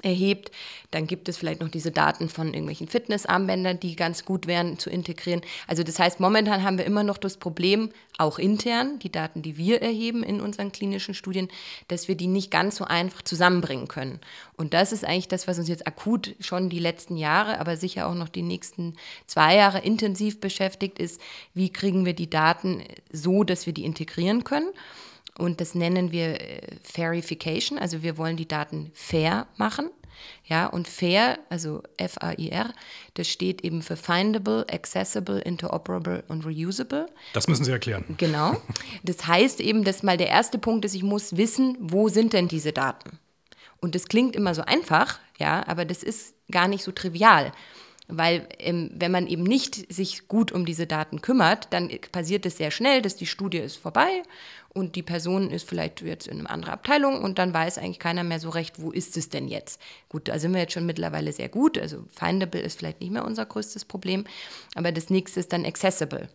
erhebt. 0.03 0.51
Dann 0.91 1.07
gibt 1.07 1.29
es 1.29 1.37
vielleicht 1.37 1.61
noch 1.61 1.69
diese 1.69 1.91
Daten 1.91 2.29
von 2.29 2.49
irgendwelchen 2.49 2.89
Fitnessarmbändern, 2.89 3.81
die 3.81 3.97
ganz 3.97 4.25
gut 4.25 4.47
wären 4.47 4.79
zu 4.79 4.91
integrieren. 4.91 5.43
Also 5.67 5.83
das 5.83 5.99
heißt, 5.99 6.21
momentan 6.21 6.63
haben 6.63 6.79
wir 6.79 6.85
immer 6.85 7.03
noch 7.03 7.19
das 7.19 7.37
Problem, 7.37 7.91
auch 8.17 8.39
intern, 8.39 8.99
die 8.99 9.13
Daten, 9.13 9.43
die 9.43 9.57
wir 9.57 9.83
erheben 9.83 10.23
in 10.23 10.41
unseren 10.41 10.73
klinischen 10.73 11.15
Studien, 11.15 11.49
dass 11.89 12.09
wir 12.09 12.17
die 12.17 12.27
nicht 12.27 12.51
ganz 12.51 12.77
so 12.77 12.85
einfach 12.85 13.23
zusammenbringen 13.23 13.89
können. 13.89 14.21
Und 14.57 14.75
das 14.75 14.93
ist 14.93 15.05
eigentlich 15.05 15.29
das, 15.29 15.47
was 15.47 15.59
uns 15.59 15.69
jetzt 15.69 15.87
akut 15.87 16.35
schon 16.41 16.69
die 16.69 16.81
letzten 16.81 17.17
Jahre, 17.17 17.61
aber 17.61 17.77
sicher 17.77 18.09
auch 18.09 18.15
noch 18.15 18.29
die 18.29 18.43
nächsten 18.43 18.95
zwei 19.27 19.57
Jahre 19.57 19.81
intensiv 19.81 20.41
beschäftigt, 20.41 20.99
ist, 20.99 21.21
wie 21.55 21.73
kriegen 21.73 22.05
wir 22.05 22.15
die 22.15 22.31
Daten 22.31 22.83
so, 23.13 23.45
dass 23.45 23.67
wir 23.67 23.73
die 23.73 23.85
integrieren 23.85 24.43
können. 24.43 24.71
Und 25.39 25.61
das 25.61 25.75
nennen 25.75 26.13
wir 26.13 26.41
äh, 26.41 26.61
Faiриfication, 26.83 27.79
also 27.79 28.03
wir 28.03 28.19
wollen 28.19 28.37
die 28.37 28.49
Daten 28.49 28.91
fair 28.93 29.47
machen. 29.57 29.91
Ja, 30.45 30.67
und 30.67 30.89
fair, 30.89 31.39
also 31.49 31.83
F-A-I-R, 31.97 32.73
das 33.15 33.29
steht 33.29 33.63
eben 33.63 33.83
für 33.83 33.97
findable, 33.97 34.67
accessible, 34.69 35.39
interoperable 35.39 36.25
und 36.27 36.45
reusable. 36.45 37.07
Das 37.35 37.47
müssen 37.47 37.65
Sie 37.65 37.71
erklären. 37.71 38.05
Genau. 38.17 38.61
Das 39.05 39.29
heißt 39.29 39.61
eben, 39.61 39.85
dass 39.85 40.03
mal 40.03 40.17
der 40.17 40.29
erste 40.29 40.59
Punkt 40.59 40.85
ist, 40.85 40.95
ich 40.95 41.05
muss 41.05 41.37
wissen, 41.37 41.77
wo 41.79 42.09
sind 42.09 42.33
denn 42.33 42.49
diese 42.49 42.73
Daten? 42.73 43.21
Und 43.81 43.95
das 43.95 44.07
klingt 44.07 44.35
immer 44.35 44.55
so 44.57 44.63
einfach, 44.63 45.21
ja, 45.39 45.65
aber 45.69 45.85
das 45.85 46.03
ist 46.03 46.35
gar 46.51 46.67
nicht 46.67 46.83
so 46.83 46.91
trivial. 46.91 47.53
Weil 48.09 48.49
ähm, 48.59 48.91
wenn 48.95 49.13
man 49.13 49.27
eben 49.27 49.43
nicht 49.43 49.93
sich 49.93 50.29
gut 50.29 50.51
um 50.51 50.65
diese 50.65 50.87
Daten 50.87 51.21
kümmert, 51.21 51.69
dann 51.71 51.91
passiert 52.11 52.47
es 52.47 52.57
sehr 52.57 52.71
schnell, 52.71 53.03
dass 53.03 53.17
die 53.17 53.27
Studie 53.27 53.59
ist 53.59 53.77
vorbei 53.77 54.23
und 54.71 54.97
die 54.97 55.03
Person 55.03 55.51
ist 55.51 55.69
vielleicht 55.69 56.01
jetzt 56.01 56.27
in 56.27 56.41
einer 56.41 56.51
anderen 56.51 56.75
Abteilung 56.75 57.23
und 57.23 57.39
dann 57.39 57.53
weiß 57.53 57.77
eigentlich 57.77 57.99
keiner 57.99 58.25
mehr 58.25 58.41
so 58.41 58.49
recht, 58.49 58.81
wo 58.81 58.91
ist 58.91 59.17
es 59.19 59.29
denn 59.29 59.47
jetzt. 59.47 59.81
Gut, 60.09 60.29
da 60.29 60.39
sind 60.39 60.55
wir 60.55 60.61
jetzt 60.61 60.73
schon 60.73 60.87
mittlerweile 60.87 61.33
sehr 61.33 61.51
gut. 61.51 61.77
Also 61.77 62.05
findable 62.11 62.61
ist 62.61 62.79
vielleicht 62.79 63.01
nicht 63.01 63.13
mehr 63.13 63.27
unser 63.27 63.45
größtes 63.45 63.85
Problem, 63.85 64.25
aber 64.75 64.91
das 64.91 65.11
nächste 65.11 65.41
ist 65.41 65.53
dann 65.53 65.67
accessible. 65.67 66.29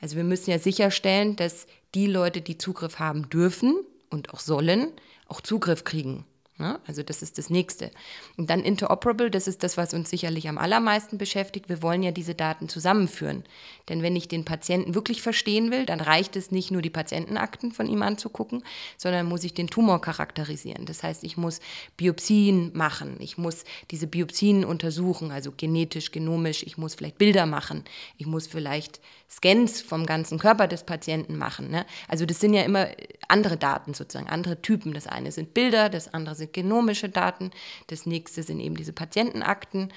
Also 0.00 0.16
wir 0.16 0.24
müssen 0.24 0.50
ja 0.50 0.58
sicherstellen, 0.58 1.36
dass 1.36 1.66
die 1.94 2.06
Leute, 2.06 2.40
die 2.40 2.58
Zugriff 2.58 2.98
haben 2.98 3.28
dürfen 3.28 3.76
und 4.08 4.32
auch 4.34 4.40
sollen, 4.40 4.88
auch 5.28 5.40
Zugriff 5.40 5.84
kriegen. 5.84 6.24
Ne? 6.60 6.78
Also 6.86 7.02
das 7.02 7.22
ist 7.22 7.38
das 7.38 7.48
Nächste. 7.48 7.90
Und 8.36 8.50
dann 8.50 8.60
interoperable, 8.60 9.30
das 9.30 9.48
ist 9.48 9.62
das, 9.62 9.78
was 9.78 9.94
uns 9.94 10.10
sicherlich 10.10 10.46
am 10.46 10.58
allermeisten 10.58 11.16
beschäftigt. 11.16 11.70
Wir 11.70 11.82
wollen 11.82 12.02
ja 12.02 12.10
diese 12.10 12.34
Daten 12.34 12.68
zusammenführen. 12.68 13.44
Denn 13.88 14.02
wenn 14.02 14.14
ich 14.14 14.28
den 14.28 14.44
Patienten 14.44 14.94
wirklich 14.94 15.22
verstehen 15.22 15.70
will, 15.70 15.86
dann 15.86 16.00
reicht 16.00 16.36
es 16.36 16.50
nicht 16.50 16.70
nur 16.70 16.82
die 16.82 16.90
Patientenakten 16.90 17.72
von 17.72 17.88
ihm 17.88 18.02
anzugucken, 18.02 18.62
sondern 18.98 19.26
muss 19.26 19.42
ich 19.42 19.54
den 19.54 19.68
Tumor 19.68 20.02
charakterisieren. 20.02 20.84
Das 20.84 21.02
heißt, 21.02 21.24
ich 21.24 21.38
muss 21.38 21.60
Biopsien 21.96 22.72
machen, 22.74 23.16
ich 23.20 23.38
muss 23.38 23.64
diese 23.90 24.06
Biopsien 24.06 24.64
untersuchen, 24.64 25.30
also 25.30 25.52
genetisch, 25.56 26.12
genomisch, 26.12 26.62
ich 26.62 26.76
muss 26.76 26.94
vielleicht 26.94 27.16
Bilder 27.16 27.46
machen, 27.46 27.84
ich 28.18 28.26
muss 28.26 28.46
vielleicht 28.46 29.00
Scans 29.30 29.80
vom 29.80 30.06
ganzen 30.06 30.38
Körper 30.38 30.66
des 30.66 30.82
Patienten 30.84 31.36
machen. 31.36 31.70
Ne? 31.70 31.86
Also 32.08 32.26
das 32.26 32.40
sind 32.40 32.52
ja 32.52 32.62
immer 32.62 32.88
andere 33.28 33.56
Daten 33.56 33.94
sozusagen, 33.94 34.28
andere 34.28 34.60
Typen. 34.60 34.92
Das 34.92 35.06
eine 35.06 35.30
sind 35.30 35.54
Bilder, 35.54 35.88
das 35.88 36.12
andere 36.12 36.34
sind 36.34 36.52
genomische 36.52 37.08
Daten, 37.08 37.52
das 37.86 38.06
nächste 38.06 38.42
sind 38.42 38.58
eben 38.60 38.76
diese 38.76 38.92
Patientenakten. 38.92 39.92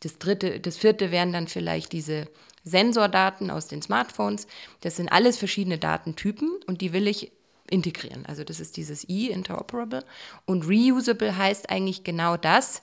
Das 0.00 0.18
dritte, 0.18 0.60
das 0.60 0.78
vierte 0.78 1.10
wären 1.10 1.32
dann 1.32 1.48
vielleicht 1.48 1.92
diese 1.92 2.28
Sensordaten 2.64 3.50
aus 3.50 3.66
den 3.66 3.82
Smartphones. 3.82 4.46
Das 4.80 4.96
sind 4.96 5.10
alles 5.10 5.36
verschiedene 5.36 5.78
Datentypen 5.78 6.50
und 6.66 6.80
die 6.80 6.92
will 6.92 7.08
ich 7.08 7.32
integrieren. 7.70 8.24
Also 8.26 8.44
das 8.44 8.60
ist 8.60 8.76
dieses 8.76 9.08
I, 9.08 9.30
interoperable. 9.30 10.04
Und 10.46 10.66
reusable 10.66 11.36
heißt 11.36 11.68
eigentlich 11.70 12.04
genau 12.04 12.36
das, 12.36 12.80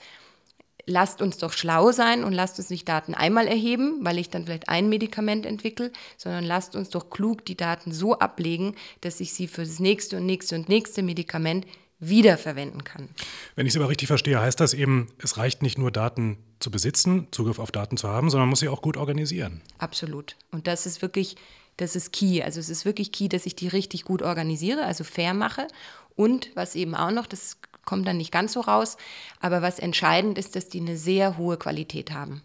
lasst 0.86 1.22
uns 1.22 1.38
doch 1.38 1.52
schlau 1.52 1.92
sein 1.92 2.24
und 2.24 2.34
lasst 2.34 2.58
uns 2.60 2.70
nicht 2.70 2.88
Daten 2.88 3.14
einmal 3.14 3.48
erheben, 3.48 4.00
weil 4.02 4.18
ich 4.20 4.30
dann 4.30 4.46
vielleicht 4.46 4.70
ein 4.70 4.90
Medikament 4.90 5.46
entwickle, 5.46 5.92
sondern 6.18 6.44
lasst 6.44 6.76
uns 6.76 6.90
doch 6.90 7.10
klug 7.10 7.46
die 7.46 7.58
Daten 7.58 7.92
so 7.92 8.20
ablegen, 8.20 8.76
dass 9.02 9.20
ich 9.20 9.34
sie 9.34 9.48
für 9.48 9.64
das 9.64 9.80
nächste 9.80 10.18
und 10.18 10.26
nächste 10.26 10.56
und 10.56 10.70
nächste 10.70 11.04
Medikament 11.04 11.66
wiederverwenden 12.00 12.84
kann. 12.84 13.10
Wenn 13.56 13.66
ich 13.66 13.74
es 13.74 13.78
aber 13.78 13.90
richtig 13.90 14.08
verstehe, 14.08 14.40
heißt 14.40 14.60
das 14.60 14.74
eben, 14.74 15.08
es 15.18 15.38
reicht 15.38 15.62
nicht 15.62 15.78
nur 15.78 15.92
Daten 15.92 16.38
zu 16.60 16.70
besitzen, 16.70 17.28
Zugriff 17.32 17.60
auf 17.60 17.72
Daten 17.72 17.98
zu 17.98 18.10
haben, 18.10 18.30
sondern 18.30 18.48
man 18.48 18.52
muss 18.52 18.60
sie 18.60 18.70
auch 18.70 18.82
gut 18.82 18.98
organisieren. 18.98 19.62
Absolut. 19.78 20.36
Und 20.52 20.68
das 20.68 20.86
ist 20.86 21.02
wirklich, 21.02 21.36
das 21.78 21.96
ist 21.96 22.12
key. 22.12 22.44
Also 22.44 22.60
es 22.60 22.70
ist 22.70 22.86
wirklich 22.86 23.12
key, 23.12 23.30
dass 23.30 23.46
ich 23.46 23.56
die 23.56 23.70
richtig 23.70 24.04
gut 24.04 24.22
organisiere, 24.22 24.86
also 24.86 25.04
fair 25.04 25.34
mache. 25.34 25.68
Und 26.16 26.50
was 26.56 26.76
eben 26.76 26.96
auch 26.96 27.12
noch, 27.12 27.28
das 27.28 27.58
kommt 27.86 28.08
dann 28.08 28.18
nicht 28.18 28.32
ganz 28.32 28.54
so 28.54 28.62
raus. 28.62 28.98
Aber 29.40 29.62
was 29.62 29.80
entscheidend 29.80 30.38
ist, 30.38 30.56
dass 30.56 30.70
die 30.70 30.82
eine 30.82 30.98
sehr 30.98 31.38
hohe 31.38 31.58
Qualität 31.58 32.12
haben. 32.12 32.42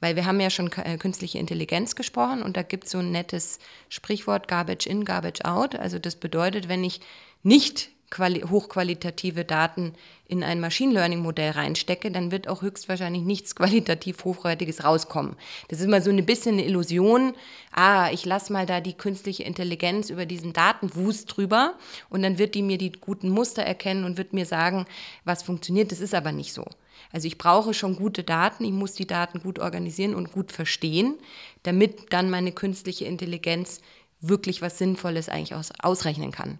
Weil 0.00 0.16
wir 0.16 0.24
haben 0.24 0.40
ja 0.40 0.50
schon 0.50 0.72
äh, 0.72 0.96
künstliche 0.96 1.38
Intelligenz 1.38 1.94
gesprochen 1.96 2.42
und 2.42 2.56
da 2.56 2.62
gibt 2.62 2.84
es 2.84 2.92
so 2.92 2.98
ein 2.98 3.10
nettes 3.10 3.58
Sprichwort 3.88 4.48
Garbage 4.48 4.86
in, 4.86 5.04
Garbage 5.04 5.44
out. 5.44 5.76
Also 5.76 5.98
das 5.98 6.16
bedeutet, 6.16 6.68
wenn 6.68 6.82
ich 6.82 7.00
nicht 7.42 7.90
hochqualitative 8.14 9.44
Daten 9.44 9.94
in 10.28 10.42
ein 10.42 10.60
Machine 10.60 10.92
Learning 10.92 11.20
Modell 11.20 11.52
reinstecke, 11.52 12.10
dann 12.10 12.30
wird 12.30 12.48
auch 12.48 12.62
höchstwahrscheinlich 12.62 13.22
nichts 13.22 13.54
qualitativ 13.54 14.24
hochwertiges 14.24 14.84
rauskommen. 14.84 15.36
Das 15.68 15.80
ist 15.80 15.86
immer 15.86 16.00
so 16.00 16.10
ein 16.10 16.26
bisschen 16.26 16.54
eine 16.54 16.64
Illusion. 16.64 17.34
Ah, 17.72 18.10
ich 18.12 18.24
lasse 18.24 18.52
mal 18.52 18.66
da 18.66 18.80
die 18.80 18.94
künstliche 18.94 19.44
Intelligenz 19.44 20.10
über 20.10 20.26
diesen 20.26 20.52
Datenwust 20.52 21.36
drüber 21.36 21.74
und 22.08 22.22
dann 22.22 22.38
wird 22.38 22.54
die 22.54 22.62
mir 22.62 22.78
die 22.78 22.92
guten 22.92 23.28
Muster 23.28 23.62
erkennen 23.62 24.04
und 24.04 24.16
wird 24.16 24.32
mir 24.32 24.46
sagen, 24.46 24.86
was 25.24 25.42
funktioniert. 25.42 25.92
Das 25.92 26.00
ist 26.00 26.14
aber 26.14 26.32
nicht 26.32 26.52
so. 26.52 26.64
Also 27.12 27.28
ich 27.28 27.38
brauche 27.38 27.74
schon 27.74 27.96
gute 27.96 28.24
Daten, 28.24 28.64
ich 28.64 28.72
muss 28.72 28.94
die 28.94 29.06
Daten 29.06 29.40
gut 29.40 29.58
organisieren 29.58 30.14
und 30.14 30.32
gut 30.32 30.52
verstehen, 30.52 31.14
damit 31.62 32.12
dann 32.12 32.30
meine 32.30 32.52
künstliche 32.52 33.04
Intelligenz 33.04 33.80
wirklich 34.20 34.62
was 34.62 34.78
Sinnvolles 34.78 35.28
eigentlich 35.28 35.54
aus, 35.54 35.72
ausrechnen 35.80 36.32
kann. 36.32 36.58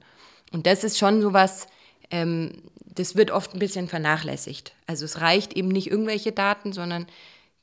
Und 0.53 0.67
das 0.67 0.85
ist 0.85 0.99
schon 0.99 1.21
sowas, 1.21 1.67
ähm, 2.11 2.63
das 2.85 3.15
wird 3.15 3.31
oft 3.31 3.55
ein 3.55 3.59
bisschen 3.59 3.89
vernachlässigt. 3.89 4.75
Also 4.87 5.05
es 5.05 5.21
reicht 5.21 5.55
eben 5.55 5.69
nicht 5.69 5.91
irgendwelche 5.91 6.33
Daten, 6.33 6.73
sondern 6.73 7.07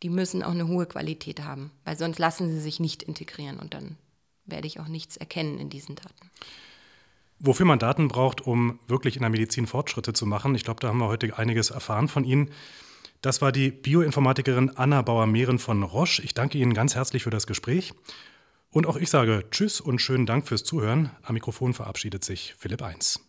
die 0.03 0.09
müssen 0.09 0.43
auch 0.43 0.51
eine 0.51 0.67
hohe 0.67 0.85
Qualität 0.85 1.43
haben, 1.43 1.71
weil 1.85 1.97
sonst 1.97 2.19
lassen 2.19 2.49
sie 2.49 2.59
sich 2.59 2.79
nicht 2.79 3.03
integrieren 3.03 3.59
und 3.59 3.73
dann 3.73 3.97
werde 4.45 4.67
ich 4.67 4.79
auch 4.79 4.87
nichts 4.87 5.17
erkennen 5.17 5.59
in 5.59 5.69
diesen 5.69 5.95
Daten. 5.95 6.29
Wofür 7.39 7.65
man 7.65 7.79
Daten 7.79 8.07
braucht, 8.07 8.41
um 8.41 8.79
wirklich 8.87 9.15
in 9.15 9.21
der 9.21 9.29
Medizin 9.29 9.67
Fortschritte 9.67 10.13
zu 10.13 10.25
machen, 10.25 10.55
ich 10.55 10.63
glaube, 10.63 10.81
da 10.81 10.89
haben 10.89 10.99
wir 10.99 11.07
heute 11.07 11.37
einiges 11.37 11.71
erfahren 11.71 12.07
von 12.07 12.25
Ihnen. 12.25 12.51
Das 13.21 13.41
war 13.41 13.51
die 13.51 13.71
Bioinformatikerin 13.71 14.71
Anna 14.75 15.01
Bauer-Mehren 15.01 15.57
von 15.57 15.83
Roche. 15.83 16.21
Ich 16.23 16.33
danke 16.33 16.57
Ihnen 16.57 16.73
ganz 16.73 16.95
herzlich 16.95 17.23
für 17.23 17.29
das 17.29 17.47
Gespräch. 17.47 17.93
Und 18.73 18.87
auch 18.87 18.97
ich 18.97 19.09
sage 19.09 19.45
Tschüss 19.51 19.79
und 19.79 19.99
schönen 19.99 20.25
Dank 20.25 20.47
fürs 20.47 20.63
Zuhören. 20.63 21.11
Am 21.21 21.35
Mikrofon 21.35 21.75
verabschiedet 21.75 22.25
sich 22.25 22.55
Philipp 22.57 22.81
1. 22.81 23.21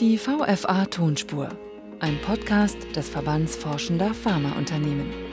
Die 0.00 0.16
VFA 0.16 0.86
Tonspur, 0.86 1.50
ein 2.00 2.18
Podcast 2.22 2.78
des 2.96 3.10
Verbands 3.10 3.54
Forschender 3.56 4.14
Pharmaunternehmen. 4.14 5.29